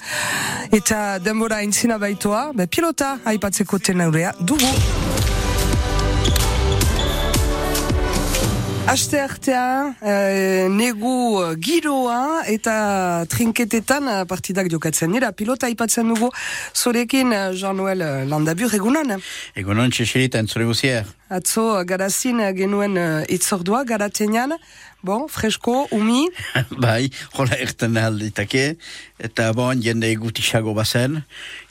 Eta 0.72 1.18
denbora 1.18 1.62
intzina 1.62 1.98
baitoa 1.98 2.50
be 2.52 2.66
pilota 2.66 3.18
aipatzeko 3.24 3.78
tenaurea 3.78 4.34
dugu 4.40 5.13
Aste 8.84 9.16
artea, 9.16 9.96
eh, 10.04 10.68
negu 10.68 11.40
eh, 11.40 11.54
giroa 11.56 12.44
eta 12.52 13.24
trinketetan 13.32 14.10
eh, 14.12 14.18
partidak 14.28 14.68
jokatzen 14.68 15.14
dira. 15.16 15.30
Pilota 15.32 15.70
aipatzen 15.70 16.12
dugu 16.12 16.28
zorekin 16.76 17.32
eh, 17.32 17.46
Jean-Noel 17.56 18.04
Landabur 18.28 18.76
egunan. 18.76 19.16
Egunon 19.56 19.88
txexilit, 19.88 20.36
entzure 20.36 20.68
guzier. 20.68 21.08
Atzo 21.32 21.64
garazin 21.88 22.44
genuen 22.54 23.00
itzordua, 23.32 23.86
garatenean. 23.88 24.52
Bon, 25.04 25.26
fresko, 25.32 25.86
umi. 25.92 26.28
bai, 26.84 27.08
jola 27.32 27.56
erten 27.60 27.96
alditake. 28.00 28.76
Eta 29.16 29.50
bon, 29.56 29.80
jende 29.80 30.12
gutisago 30.20 30.76
bazen. 30.76 31.22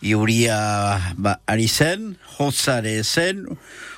Iuria 0.01 0.57
ba, 1.17 1.37
ari 1.45 1.69
zen, 1.69 2.15
hotzare 2.39 2.99
zen, 3.05 3.45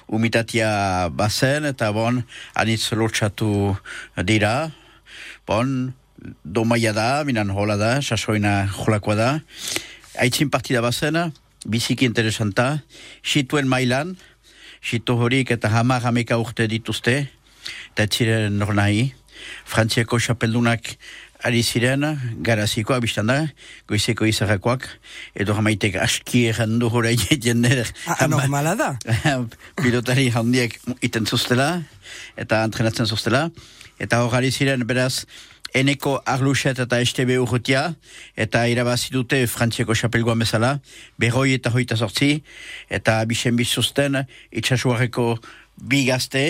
umitatia 0.08 1.10
bazen, 1.10 1.66
eta 1.66 1.92
bon, 1.96 2.22
anitz 2.56 2.92
lortxatu 2.94 3.76
dira. 4.24 4.72
Bon, 5.48 5.94
domaia 6.44 6.94
da, 6.94 7.24
minan 7.24 7.50
hola 7.50 7.78
da, 7.78 7.92
sasoina 8.02 8.66
jolakoa 8.72 9.16
da. 9.16 9.30
Aitzin 10.22 10.50
partida 10.50 10.82
bazen, 10.82 11.18
biziki 11.66 12.06
interesanta. 12.06 12.82
Situen 13.24 13.68
mailan, 13.68 14.16
situ 14.82 15.18
horik 15.18 15.52
eta 15.52 15.70
hamar 15.74 16.06
hameka 16.06 16.38
urte 16.42 16.68
dituzte, 16.72 17.26
eta 17.94 18.08
etziren 18.08 18.58
nor 18.60 18.74
nahi. 18.78 19.14
Frantziako 19.68 20.18
xapeldunak 20.22 20.96
ari 21.46 21.62
ziren, 21.62 22.04
garazikoa 22.42 22.98
biztan 23.04 23.30
da, 23.30 23.38
goizeko 23.90 24.26
izarrakoak, 24.26 24.88
edo 25.38 25.54
hamaitek 25.54 26.00
aski 26.02 26.48
errandu 26.50 26.90
hori 26.90 27.16
jende. 27.46 27.84
Anormala 28.18 28.74
da. 28.80 28.92
pilotari 29.84 30.32
handiek 30.34 30.80
iten 31.06 31.30
zuztela, 31.30 31.84
eta 32.38 32.64
entrenatzen 32.66 33.06
zuztela, 33.06 33.50
eta 34.02 34.24
hor 34.26 34.34
ari 34.40 34.50
ziren 34.52 34.88
beraz, 34.90 35.26
eneko 35.76 36.16
arluxet 36.26 36.80
eta 36.80 37.02
estebe 37.04 37.38
urrutia, 37.42 37.90
eta 38.40 38.64
irabazi 38.72 39.12
dute 39.14 39.44
frantziako 39.52 39.94
xapelgoan 39.94 40.42
bezala, 40.42 40.80
berroi 41.22 41.52
eta 41.60 41.70
hoita 41.70 41.98
sortzi, 42.00 42.40
eta 42.90 43.20
bisen 43.30 43.60
bizuzten, 43.60 44.24
itxasuareko 44.56 45.36
bi 45.76 46.06
gazte, 46.08 46.46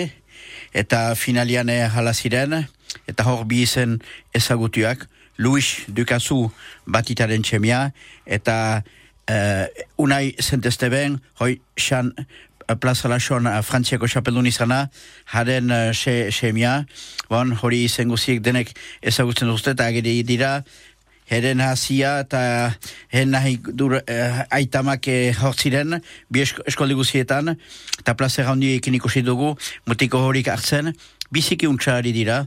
eta 0.72 1.10
finalian 1.18 1.68
hala 1.90 2.14
ziren, 2.14 2.62
eta 3.08 3.26
hor 3.28 3.44
bi 3.48 3.62
izen 3.66 4.00
ezagutuak, 4.34 5.06
Luis 5.38 5.84
Dukazu 5.88 6.48
batitaren 6.86 7.44
txemia, 7.44 7.90
eta 8.24 8.56
uh, 9.30 9.64
unai 10.00 10.34
zentesteben, 10.40 11.20
hoi 11.40 11.58
xan 11.76 12.12
plaza 12.80 13.08
lason 13.12 13.46
uh, 13.46 13.60
frantziako 13.62 14.08
xapeldun 14.10 14.48
izana, 14.48 14.86
haren 15.34 15.70
uh, 15.70 15.92
xe, 15.92 16.32
xemia, 16.32 16.80
bon, 17.28 17.52
hori 17.62 17.84
izen 17.84 18.08
guziek 18.08 18.40
denek 18.42 18.72
ezagutzen 19.02 19.52
duzte, 19.52 19.76
eta 19.76 19.90
ageri 19.92 20.22
dira, 20.26 20.60
Heren 21.26 21.58
hasia 21.58 22.20
eta 22.22 22.40
hen 23.10 23.32
nahi 23.34 23.56
dur 23.58 23.96
eh, 23.98 24.44
aitamak 24.54 25.08
eh, 25.10 25.34
hortziren, 25.34 25.98
bi 26.30 26.44
esko, 26.44 26.62
eskoldi 26.70 26.94
guzietan, 26.94 27.56
eta 27.98 28.14
plazera 28.14 28.52
handi 28.52 28.76
ekin 28.76 28.94
ikusi 28.94 29.24
dugu, 29.26 29.56
mutiko 29.90 30.20
horik 30.22 30.52
hartzen, 30.52 30.92
biziki 31.30 31.68
untxari 31.68 32.12
dira, 32.12 32.46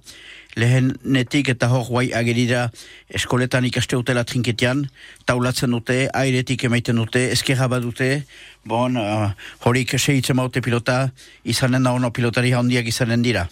lehen 0.60 0.92
netik 1.04 1.50
eta 1.54 1.70
hor 1.72 1.86
guai 1.88 2.10
agerira 2.16 2.68
eskoletan 3.16 3.68
ikaste 3.70 3.98
utela 4.00 4.24
trinketian, 4.24 4.86
taulatzen 5.30 5.72
dute, 5.76 6.10
airetik 6.14 6.66
emaiten 6.68 7.00
dute, 7.00 7.30
eskerra 7.32 7.68
dute, 7.80 8.26
bon, 8.66 8.98
uh, 8.98 9.32
horik 9.66 9.96
segitzen 10.00 10.36
maute 10.36 10.62
pilota, 10.62 11.10
izanen 11.44 11.84
da 11.84 11.94
ono 11.94 12.12
pilotari 12.12 12.52
handiak 12.52 12.88
izanen 12.88 13.22
dira. 13.22 13.48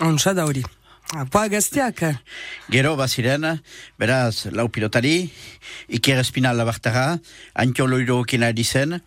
Ontsa 0.00 0.34
da 0.34 0.46
hori. 0.46 0.64
Apoa 1.10 1.48
gazteak. 1.50 2.04
Gero 2.70 2.94
baziren, 2.94 3.42
beraz, 3.98 4.46
lau 4.54 4.68
pilotari, 4.70 5.30
Iker 5.90 6.20
Espinal 6.22 6.56
labartara, 6.56 7.18
Antio 7.54 7.86
Loiro 7.90 8.20
okina 8.20 8.52
zen, 8.62 9.00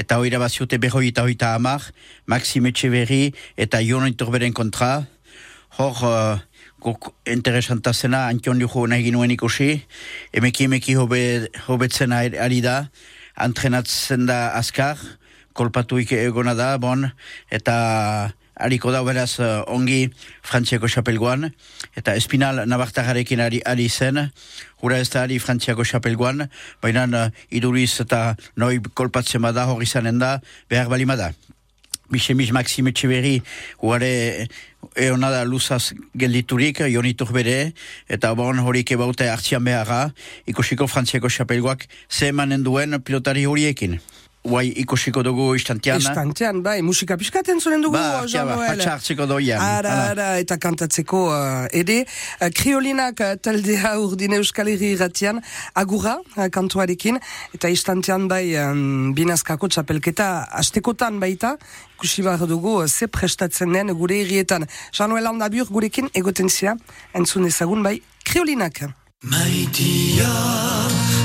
eta 0.00 0.16
hoira 0.16 0.40
baziute 0.40 0.78
berroi 0.80 1.10
eta 1.10 1.26
hoita 1.26 1.54
hamar, 1.54 1.90
Maxime 2.26 2.72
Etxeberri 2.72 3.34
eta 3.60 3.82
Jon 3.84 4.08
Itorberen 4.08 4.54
kontra. 4.56 5.04
Hor, 5.76 6.00
uh, 6.08 6.38
guk 6.80 7.12
interesanta 7.28 7.92
zena, 7.92 8.26
Antion 8.32 8.58
Lujo 8.58 8.86
nahi 8.88 9.04
ginuen 9.04 9.30
ikusi, 9.36 9.82
emeki 10.32 10.66
emeki 10.70 10.96
hobe, 10.96 11.22
hobetzen 11.68 12.16
ari 12.16 12.60
da, 12.64 12.88
entrenatzen 13.36 14.24
da 14.26 14.56
azkar, 14.56 14.98
kolpatu 15.52 16.00
egona 16.00 16.54
da, 16.56 16.76
bon, 16.78 17.04
eta 17.52 17.76
hariko 18.60 18.92
da 18.92 19.02
beraz 19.06 19.40
uh, 19.40 19.62
ongi 19.66 20.10
Frantziako 20.46 20.88
xapelgoan, 20.88 21.50
eta 21.96 22.14
espinal 22.18 22.62
nabartagarekin 22.68 23.40
ari, 23.40 23.62
ari 23.66 23.88
zen, 23.88 24.28
hura 24.80 24.98
ez 25.00 25.08
da 25.10 25.24
ari 25.24 25.38
Frantziako 25.38 25.84
xapelgoan, 25.84 26.46
baina 26.82 27.06
uh, 27.08 27.28
iduriz 27.50 27.92
eta 28.04 28.36
noi 28.56 28.78
kolpatzen 28.94 29.42
bada 29.42 29.66
hori 29.72 29.86
zanen 29.86 30.20
da, 30.20 30.38
behar 30.68 30.92
balima 30.92 31.16
da. 31.16 31.32
Bixemiz 32.10 32.50
Maxime 32.50 32.90
Txeberri, 32.90 33.36
huare 33.78 34.48
eona 34.98 35.30
da 35.30 35.44
luzaz 35.46 35.92
gelditurik, 36.18 36.82
jonituk 36.90 37.30
bere, 37.34 37.72
eta 38.10 38.32
bon 38.34 38.58
horik 38.66 38.90
ebaute 38.96 39.28
hartzian 39.30 39.62
beharra, 39.64 40.08
ikusiko 40.50 40.90
Frantziako 40.90 41.30
xapelgoak 41.30 41.86
ze 42.10 42.32
emanen 42.34 42.66
duen 42.66 42.98
pilotari 43.06 43.46
horiekin. 43.46 44.00
Guai 44.40 44.70
ikusiko 44.80 45.20
dugu 45.20 45.50
istantean. 45.52 46.00
Istantean, 46.00 46.62
bai, 46.64 46.78
musika 46.80 47.18
piskaten 47.20 47.58
zuen 47.60 47.82
dugu, 47.84 47.98
Ba, 47.98 48.22
kia 48.24 48.46
ba, 48.48 48.54
patxartzeko 48.56 49.26
doia. 49.28 49.58
Ara, 49.60 49.92
ara, 50.14 50.28
eta 50.40 50.56
kantatzeko 50.56 51.20
uh, 51.28 51.66
ere. 51.76 51.98
Uh, 52.40 52.48
kriolinak 52.56 53.20
uh, 53.20 53.34
taldea 53.36 53.92
urdine 54.04 54.38
euskal 54.40 54.70
herri 54.72 54.94
irratian, 54.96 55.42
agurra 55.76 56.16
uh, 56.22 56.46
kantuarekin, 56.48 57.20
eta 57.58 57.68
istantean 57.68 58.30
bai 58.32 58.46
um, 58.62 59.12
binazkako 59.16 59.68
txapelketa 59.68 60.30
astekotan 60.62 61.20
baita, 61.20 61.58
ikusi 61.98 62.24
behar 62.24 62.48
dugu 62.48 62.78
uh, 62.80 62.88
ze 62.88 63.10
prestatzen 63.12 63.76
den 63.76 63.92
gure 63.92 64.22
herrietan. 64.22 64.64
Jean-Noel 64.96 65.28
Andabur 65.34 65.68
gurekin 65.68 66.08
egoten 66.16 66.48
zia, 66.48 66.78
entzun 67.12 67.44
ezagun 67.52 67.84
bai, 67.84 67.98
kriolinak. 68.24 68.86
Maitia, 69.22 70.32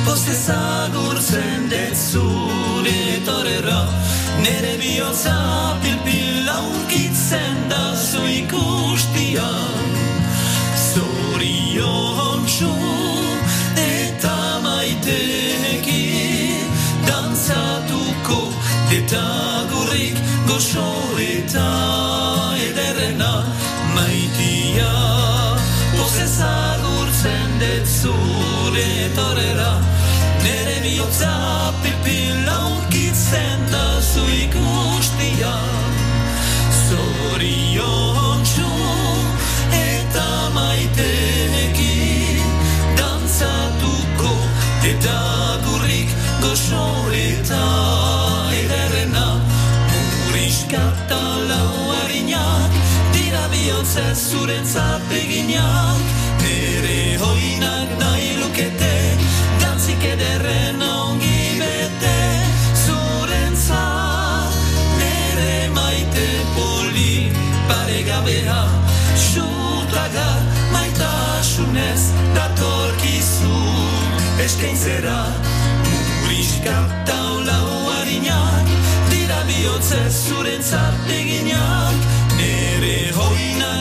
poste 0.04 0.34
zagurtzen 0.36 1.70
dut 1.72 1.96
zure 1.96 3.24
torera 3.24 3.88
Nere 4.44 4.76
bihotza 4.82 5.36
pilpil 5.80 6.50
aurkitzen 6.52 7.56
da 7.70 7.96
zu 7.96 8.20
ikustian 8.28 9.96
Zorion 10.76 12.44
txu 12.44 12.74
eta 13.86 14.36
maitenekin 14.68 16.68
Dantzatuko 17.08 18.42
eta 19.00 19.24
gurrik 19.72 20.20
goxo 20.52 20.84
zure 28.06 29.10
torera 29.18 29.72
Nere 30.44 30.78
bihotza 30.84 31.34
pipil 31.82 32.50
aurkitzen 32.58 33.60
da 33.74 33.86
zu 34.12 34.26
ikustian 34.46 35.94
Zorion 36.86 38.44
txu 38.50 38.74
eta 39.80 40.28
Dantzatuko 43.00 44.34
eta 44.92 45.18
gurrik 45.66 46.14
goxo 46.44 46.86
eta 47.22 47.64
ederrena. 48.62 49.28
Muriskata 49.94 51.24
lau 51.50 51.74
harinak 51.96 52.78
Dira 53.16 53.48
bihotzez 53.56 54.20
zuretzat 54.30 55.10
hoinak 55.10 56.15
zikete, 58.56 59.18
dantzik 59.60 60.04
ederren 60.04 60.82
ongi 60.82 61.60
bete, 61.60 62.20
zurentza, 62.86 63.84
nere 65.00 65.68
maite 65.76 66.28
poli, 66.56 67.32
paregabea, 67.68 68.62
xutaga, 69.20 70.30
maitasunez, 70.72 72.04
datorkizun, 72.36 74.16
eskaintzera, 74.46 75.20
murizka, 76.24 76.78
taula 77.06 77.60
uarinak, 77.84 78.68
dira 79.12 79.44
bihotzez, 79.50 80.14
zurentzat 80.30 81.12
eginak, 81.20 82.00
nere 82.40 83.12
hoinak, 83.20 83.75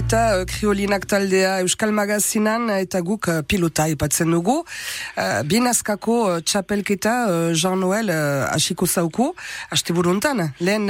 eta 0.00 0.44
kriolinak 0.48 1.04
taldea 1.04 1.58
Euskal 1.60 1.90
Magazinan 1.92 2.70
eta 2.72 3.02
guk 3.04 3.26
uh, 3.28 3.40
pilota 3.44 3.84
ipatzen 3.90 4.32
dugu. 4.32 4.56
Binazkako 5.50 6.40
txapelketa 6.46 7.14
uh, 7.28 7.50
Jean-Noël 7.52 8.08
uh, 8.14 8.48
asiko 8.54 8.88
zauku, 8.88 9.30
haste 9.68 9.92
buruntan, 9.96 10.46
lehen 10.64 10.88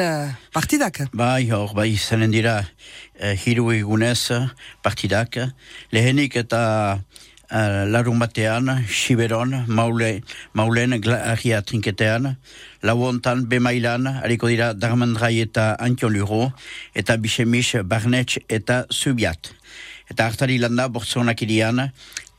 partidak. 0.55 1.03
Bai, 1.17 1.49
hor, 1.51 1.75
bai, 1.75 1.91
zanen 1.99 2.31
dira 2.31 2.61
eh, 3.21 3.35
hiru 3.35 3.71
egunez 3.75 4.31
partidak. 4.83 5.39
Lehenik 5.95 6.37
eta 6.41 6.63
eh, 7.51 7.85
larun 7.87 8.19
batean, 8.19 8.85
Siberon, 8.89 9.65
maule, 9.67 10.23
maulen, 10.55 11.01
glaria 11.01 11.63
trinketean, 11.63 12.37
lauontan, 12.83 13.47
bemailan, 13.49 14.07
hariko 14.23 14.49
dira 14.49 14.73
Darmandrai 14.75 15.41
eta 15.41 15.75
Antion 15.79 16.13
Luro, 16.13 16.53
eta 16.95 17.17
Bisemis, 17.17 17.75
Barnetx 17.85 18.39
eta 18.49 18.85
Zubiat. 18.93 19.53
Eta 20.11 20.27
hartari 20.27 20.59
landa, 20.59 20.89
bortzonak 20.89 21.43
irian, 21.43 21.91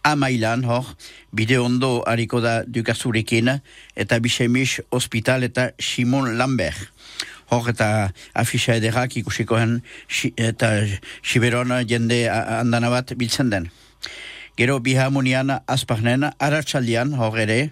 amailan, 0.03 0.66
hor, 0.66 0.95
bide 1.32 1.59
ondo 1.59 2.01
hariko 2.07 2.41
da 2.41 2.62
dukazurekin, 2.66 3.59
eta 3.95 4.20
Bisemis, 4.20 4.82
Hospital 4.89 5.43
eta 5.43 5.72
Simon 5.80 6.38
Lambert. 6.38 6.89
Hor 7.51 7.68
eta 7.68 8.12
afisa 8.34 8.78
ederrak 8.80 9.18
ikusiko 9.20 9.57
hen 9.59 9.82
si, 10.07 10.32
eta 10.39 10.72
Siberon 11.22 11.74
jende 11.84 12.24
andana 12.32 12.89
bat 12.89 13.12
biltzen 13.20 13.51
den. 13.51 13.68
Gero 14.58 14.80
bihamunian 14.80 15.52
azpagnen, 15.66 16.28
aratsaldian 16.39 17.14
hor 17.16 17.39
ere, 17.39 17.72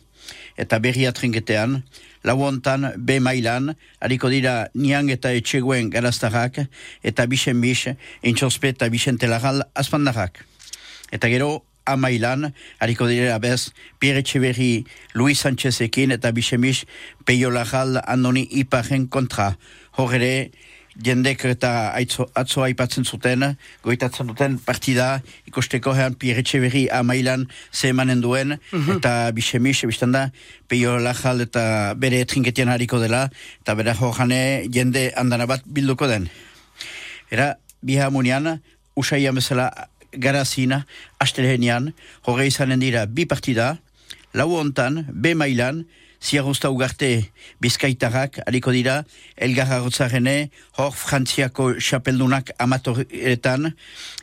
eta 0.57 0.79
berria 0.79 1.11
trinketean, 1.15 1.83
lauontan 2.23 2.93
B 2.97 3.19
mailan, 3.19 3.75
hariko 3.99 4.29
dira 4.31 4.69
niang 4.73 5.09
eta 5.11 5.31
etxeguen 5.35 5.89
garaztarrak, 5.91 6.65
eta 7.03 7.25
bisen 7.27 7.61
bis, 7.61 7.87
intxospe 8.23 8.73
eta 8.75 8.89
bisente 8.89 9.27
lagal 9.27 9.63
azpandarrak. 9.75 10.43
Eta 11.11 11.27
gero, 11.31 11.63
amailan, 11.89 12.53
hariko 12.79 13.07
dira 13.07 13.39
bez, 13.39 13.73
Pierre 13.99 14.21
Etxeberri, 14.21 14.85
Luis 15.13 15.39
Sánchezekin 15.41 16.11
eta 16.11 16.31
bisemis 16.31 16.85
Peio 17.25 17.49
Lajal 17.49 18.01
Andoni 18.05 18.47
Iparen 18.51 19.07
kontra. 19.07 19.57
Hor 19.97 20.13
ere, 20.15 20.51
jendek 21.03 21.45
eta 21.49 21.91
aitzo, 21.95 22.27
atzo 22.35 22.63
aipatzen 22.65 23.05
zuten, 23.05 23.45
goitatzen 23.83 24.27
duten 24.27 24.57
partida, 24.63 25.21
ikusteko 25.49 25.93
hean 25.95 26.15
Pierre 26.19 26.43
Etxeberri 26.43 26.87
amailan 26.91 27.47
ze 27.71 27.89
emanen 27.93 28.21
duen, 28.21 28.57
eta 28.95 29.31
bisemis, 29.35 29.81
biztan 29.87 30.15
da, 30.15 30.29
Peio 30.67 30.97
Lajal 30.99 31.45
eta 31.47 31.93
bere 31.97 32.23
trinketian 32.25 32.69
hariko 32.69 32.99
dela, 32.99 33.27
eta 33.61 33.75
bera 33.79 33.95
jojane 33.95 34.67
jende 34.71 35.09
andana 35.15 35.47
bat 35.49 35.63
bilduko 35.65 36.07
den. 36.07 36.29
Era, 37.31 37.55
bihamunian, 37.81 38.59
usaian 38.95 39.35
bezala 39.35 39.69
garazina, 40.11 40.85
astelhenian, 41.19 41.93
hogei 42.25 42.49
izanen 42.49 42.81
dira 42.81 43.05
bi 43.05 43.25
partida, 43.29 43.77
lau 44.33 44.51
hontan, 44.57 45.05
B 45.09 45.33
mailan, 45.35 45.85
ziarruzta 46.21 46.69
ugarte 46.69 47.31
bizkaitarrak, 47.63 48.39
aliko 48.47 48.71
dira, 48.75 49.03
elgarra 49.37 49.79
rotzarene, 49.83 50.49
hor 50.77 50.91
frantziako 50.95 51.73
xapeldunak 51.79 52.51
amatoretan, 52.59 53.71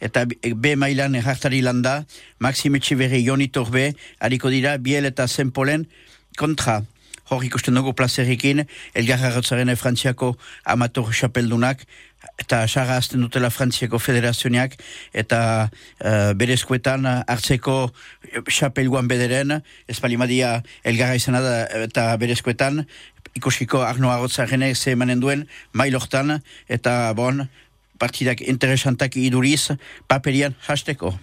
eta 0.01 0.26
B 0.26 0.74
mailan 0.76 1.16
erhartari 1.16 1.62
landa, 1.64 2.05
Maxime 2.38 2.78
Etxeberri 2.78 3.24
Joni 3.24 3.49
Torbe, 3.49 3.94
aliko 4.20 4.53
dira, 4.53 4.76
biel 4.78 5.09
eta 5.09 5.26
zenpolen 5.26 5.88
kontra. 6.36 6.82
Hor 7.26 7.42
ikusten 7.42 7.74
dugu 7.74 7.90
plazerikin, 7.99 8.62
elgarra 8.94 9.32
rotzarene 9.34 9.74
frantziako 9.74 10.36
amator 10.64 11.09
xapeldunak, 11.11 11.82
eta 12.38 12.62
xarra 12.68 12.96
azten 13.00 13.22
dutela 13.24 13.50
Frantziako 13.50 13.98
federazioak 13.98 14.76
eta 15.14 15.40
uh, 15.68 16.32
berezkoetan 16.38 17.06
hartzeko 17.26 17.76
xapelguan 18.48 19.08
bederen, 19.08 19.60
ez 19.88 19.98
palimadia 20.00 20.62
elgarra 20.84 21.16
izena 21.18 21.40
da 21.40 21.54
eta 21.86 22.08
berezkoetan, 22.20 22.84
ikusiko 23.36 23.82
Arno 23.84 24.10
Agotzarrenek 24.10 24.76
ze 24.76 24.92
emanen 24.96 25.20
duen, 25.20 25.46
mailortan, 25.72 26.40
eta 26.68 27.12
bon, 27.16 27.46
partidak 27.98 28.42
interesantak 28.44 29.16
iduriz, 29.16 29.72
paperian 30.08 30.56
hasteko. 30.66 31.14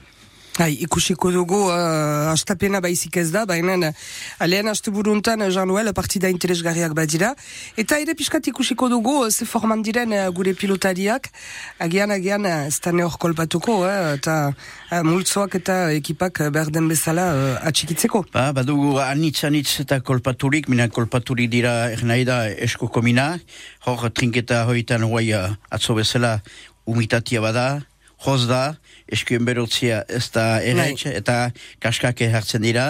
Hai, 0.53 0.75
ikusiko 0.85 1.31
dugu 1.33 1.57
uh, 1.65 2.29
astapena 2.29 2.77
baizik 2.77 3.15
ez 3.17 3.31
da, 3.33 3.41
baina 3.49 3.73
uh, 3.87 3.87
lehen 4.45 4.67
aste 4.69 4.91
buruntan 4.93 5.41
uh, 5.41 5.47
Jean-Noël 5.49 5.89
partida 5.97 6.29
interesgarriak 6.29 6.91
badira. 6.93 7.31
Eta 7.73 7.97
ere 7.97 8.13
piskat 8.13 8.45
ikusiko 8.51 8.85
dugu 8.91 9.15
uh, 9.23 9.31
ze 9.31 9.47
forman 9.49 9.81
diren 9.81 10.11
uh, 10.13 10.27
gure 10.29 10.53
pilotariak, 10.53 11.31
agian 11.81 12.13
agian 12.13 12.45
uh, 12.45 12.67
ez 12.67 12.77
da 12.85 12.93
neor 12.93 13.17
kolpatuko, 13.17 13.79
eh, 13.89 14.13
eta 14.19 14.35
uh, 14.53 14.99
multzoak 15.01 15.57
eta 15.57 15.77
ekipak 15.95 16.43
uh, 16.45 16.51
behar 16.53 16.69
den 16.69 16.85
bezala 16.91 17.25
uh, 17.33 17.55
atxikitzeko. 17.71 18.21
Ba, 18.35 18.51
badugu 18.53 18.99
anitz 19.01 19.47
anitz 19.49 19.79
eta 19.81 20.03
kolpaturik, 20.05 20.69
mina 20.69 20.85
kolpaturik 20.85 21.49
dira 21.49 21.89
ernai 21.95 22.19
da 22.29 22.43
eskoko 22.67 23.01
mina, 23.01 23.39
hor 23.87 24.05
trinketa 24.13 24.67
hoitan 24.69 25.09
guai 25.09 25.31
uh, 25.33 25.49
atzo 25.73 25.97
bezala 25.97 26.43
umitatia 26.85 27.41
bada, 27.41 27.81
hoz 28.23 28.45
da, 28.47 28.75
eskuen 29.14 29.45
berotzia 29.45 30.01
ez 30.09 30.26
da 30.34 30.59
erretx, 30.66 31.05
eta 31.14 31.51
kaskake 31.84 32.30
hartzen 32.34 32.64
dira, 32.66 32.86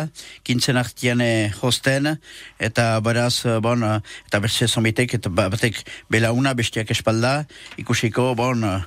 kintzen 0.48 0.80
hartian 0.80 1.22
hosten, 1.62 2.14
eta 2.60 3.00
beraz, 3.04 3.46
eh, 3.46 3.60
bon, 3.60 3.84
eh, 3.84 4.00
eta 4.28 4.40
berze 4.40 4.68
zomitek, 4.68 5.14
eta 5.20 5.30
ba- 5.30 5.50
batek 5.54 5.82
belauna 6.10 6.54
bestiak 6.56 6.90
espalda, 6.96 7.46
ikusiko, 7.78 8.34
bon, 8.36 8.64
eh, 8.64 8.80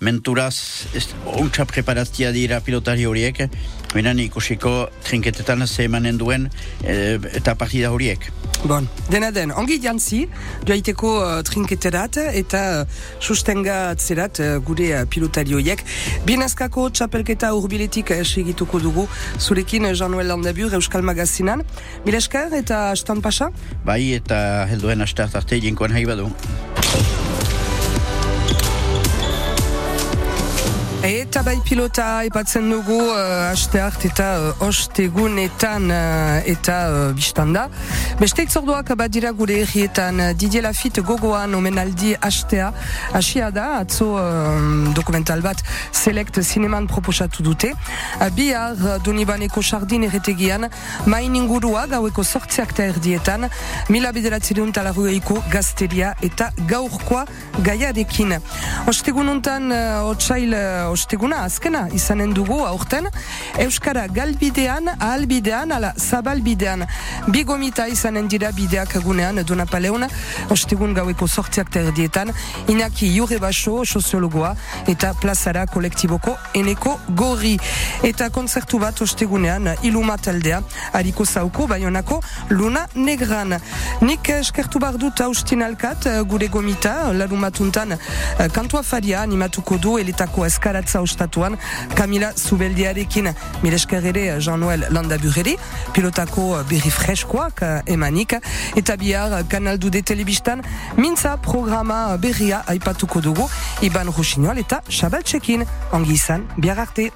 menturaz, 0.00 0.86
ez, 0.94 1.06
ontsa 1.24 1.64
preparatia 1.64 2.32
dira 2.34 2.60
pilotari 2.60 3.04
horiek, 3.06 3.46
benen 3.94 4.18
ikusiko 4.18 4.90
trinketetan 5.06 5.66
ze 5.66 5.84
emanen 5.84 6.18
duen 6.18 6.50
eh, 6.84 7.18
eta 7.38 7.54
partida 7.54 7.90
horiek. 7.92 8.30
Bon, 8.62 8.84
dena 9.10 9.32
den, 9.34 9.50
ongi 9.58 9.80
jantzi, 9.82 10.20
joaiteko 10.68 11.08
uh, 11.18 11.30
trinketerat 11.42 12.20
eta 12.22 12.60
uh, 12.84 13.00
sustenga 13.18 13.88
atzerat 13.90 14.38
uh, 14.38 14.50
gure 14.62 14.86
uh, 14.94 15.00
pilotari 15.10 15.56
horiek. 15.58 15.82
Binazkako 16.28 16.86
txapelketa 16.94 17.50
urbiletik 17.58 18.12
uh, 18.14 18.20
segituko 18.22 18.78
dugu 18.84 19.08
zurekin 19.40 19.90
uh, 19.90 19.96
Jean-Noël 19.98 20.30
Landabur 20.30 20.78
Euskal 20.78 21.02
Magazinan. 21.02 21.66
Milesker 22.06 22.54
eta 22.62 22.92
Astan 22.92 23.18
Pasa? 23.24 23.50
Bai, 23.82 24.12
eta 24.20 24.38
helduen 24.70 25.02
astart 25.02 25.34
arte 25.42 25.58
jinkoan 25.58 25.98
hai 25.98 26.06
badu. 26.06 26.30
Eta 31.02 31.40
bai 31.42 31.56
pilota 31.66 32.22
ipatzen 32.22 32.68
dugu 32.70 32.94
uh, 32.94 33.48
aste 33.50 33.80
hart 33.82 34.04
eta 34.06 34.26
uh, 34.38 34.60
ostegunetan 34.68 35.88
uh, 35.90 36.36
eta 36.46 36.76
uh, 36.86 37.08
bistanda. 37.16 37.64
Beste 38.20 38.44
itzorduak 38.46 38.92
badira 38.94 39.32
gure 39.34 39.56
errietan 39.64 40.22
Didier 40.38 40.62
Lafitte 40.62 41.02
gogoan 41.02 41.56
omenaldi 41.58 42.12
astea. 42.22 42.68
Asia 43.18 43.48
da, 43.50 43.80
atzo 43.80 44.12
uh, 44.14 44.92
dokumental 44.94 45.42
bat 45.42 45.64
select 45.90 46.38
zineman 46.38 46.86
proposatu 46.86 47.42
dute. 47.42 47.72
Uh, 48.20 48.30
bihar 48.36 48.78
uh, 48.78 48.94
Donibaneko 49.02 49.58
sardin 49.62 50.06
erretegian 50.06 50.68
main 51.10 51.34
ingurua 51.34 51.88
gaueko 51.90 52.22
sortziak 52.22 52.76
eta 52.76 52.86
erdietan 52.92 53.48
mila 53.90 54.14
bederatzeriun 54.14 54.70
talarueiko 54.70 55.42
gazteria 55.50 56.14
eta 56.22 56.52
gaurkoa 56.70 57.26
gaiarekin. 57.66 58.38
Ostegununtan 58.86 59.70
uh, 59.74 60.06
otsail 60.14 60.54
uh, 60.54 60.91
osteguna 60.92 61.42
azkena 61.46 61.86
izanen 61.96 62.32
dugu 62.36 62.60
aurten 62.66 63.08
Euskara 63.58 64.06
galbidean, 64.08 64.88
ahalbidean, 64.92 65.72
ala 65.72 65.92
zabalbidean. 65.96 66.84
Bi 67.32 67.44
gomita 67.48 67.86
izanen 67.88 68.28
dira 68.30 68.52
bideak 68.56 68.94
gunean 69.04 69.40
Donapaleun, 69.46 70.06
ostegun 70.50 70.94
gaueko 70.94 71.26
sortziak 71.28 71.70
terdietan, 71.72 72.32
Inaki 72.68 73.10
Jure 73.16 73.38
Baso, 73.42 73.84
soziologoa, 73.84 74.54
eta 74.88 75.12
plazara 75.20 75.66
kolektiboko 75.66 76.36
eneko 76.54 76.98
gorri. 77.16 77.56
Eta 78.06 78.30
konzertu 78.30 78.80
bat 78.82 79.00
ostegunean 79.04 79.72
iluma 79.82 80.16
taldea, 80.18 80.62
hariko 80.92 81.24
zauko, 81.24 81.66
baionako 81.70 82.20
luna 82.50 82.86
negran. 82.94 83.56
Nik 84.02 84.32
eskertu 84.36 84.80
bar 84.82 84.98
dut 85.00 85.20
haustin 85.24 85.62
alkat, 85.62 86.08
gure 86.28 86.48
gomita, 86.52 87.12
larumatuntan 87.12 87.96
kantua 88.52 88.82
faria 88.82 89.22
animatuko 89.22 89.78
du 89.78 89.96
eletako 89.98 90.44
eskaratza 90.82 91.00
ostatuan 91.00 91.58
Kamila 91.94 92.32
Zubeldiarekin. 92.36 93.32
Milesker 93.62 94.04
ere 94.04 94.40
Jean-Noel 94.40 94.86
Landabureri 94.90 95.56
pilotako 95.92 96.62
berri 96.68 96.90
freskoak 96.90 97.62
emanik. 97.86 98.34
Eta 98.76 98.96
bihar 98.96 99.44
kanaldu 99.48 99.90
de 99.90 100.02
telebistan 100.02 100.62
mintza 100.96 101.36
programa 101.36 102.16
berria 102.16 102.62
aipatuko 102.66 103.20
dugu 103.20 103.48
Iban 103.82 104.12
Rusinual 104.12 104.58
eta 104.58 104.82
Xabaltxekin 104.88 105.64
ongi 105.92 106.14
izan, 106.14 106.48
bihar 106.56 106.78
arte 106.78 107.10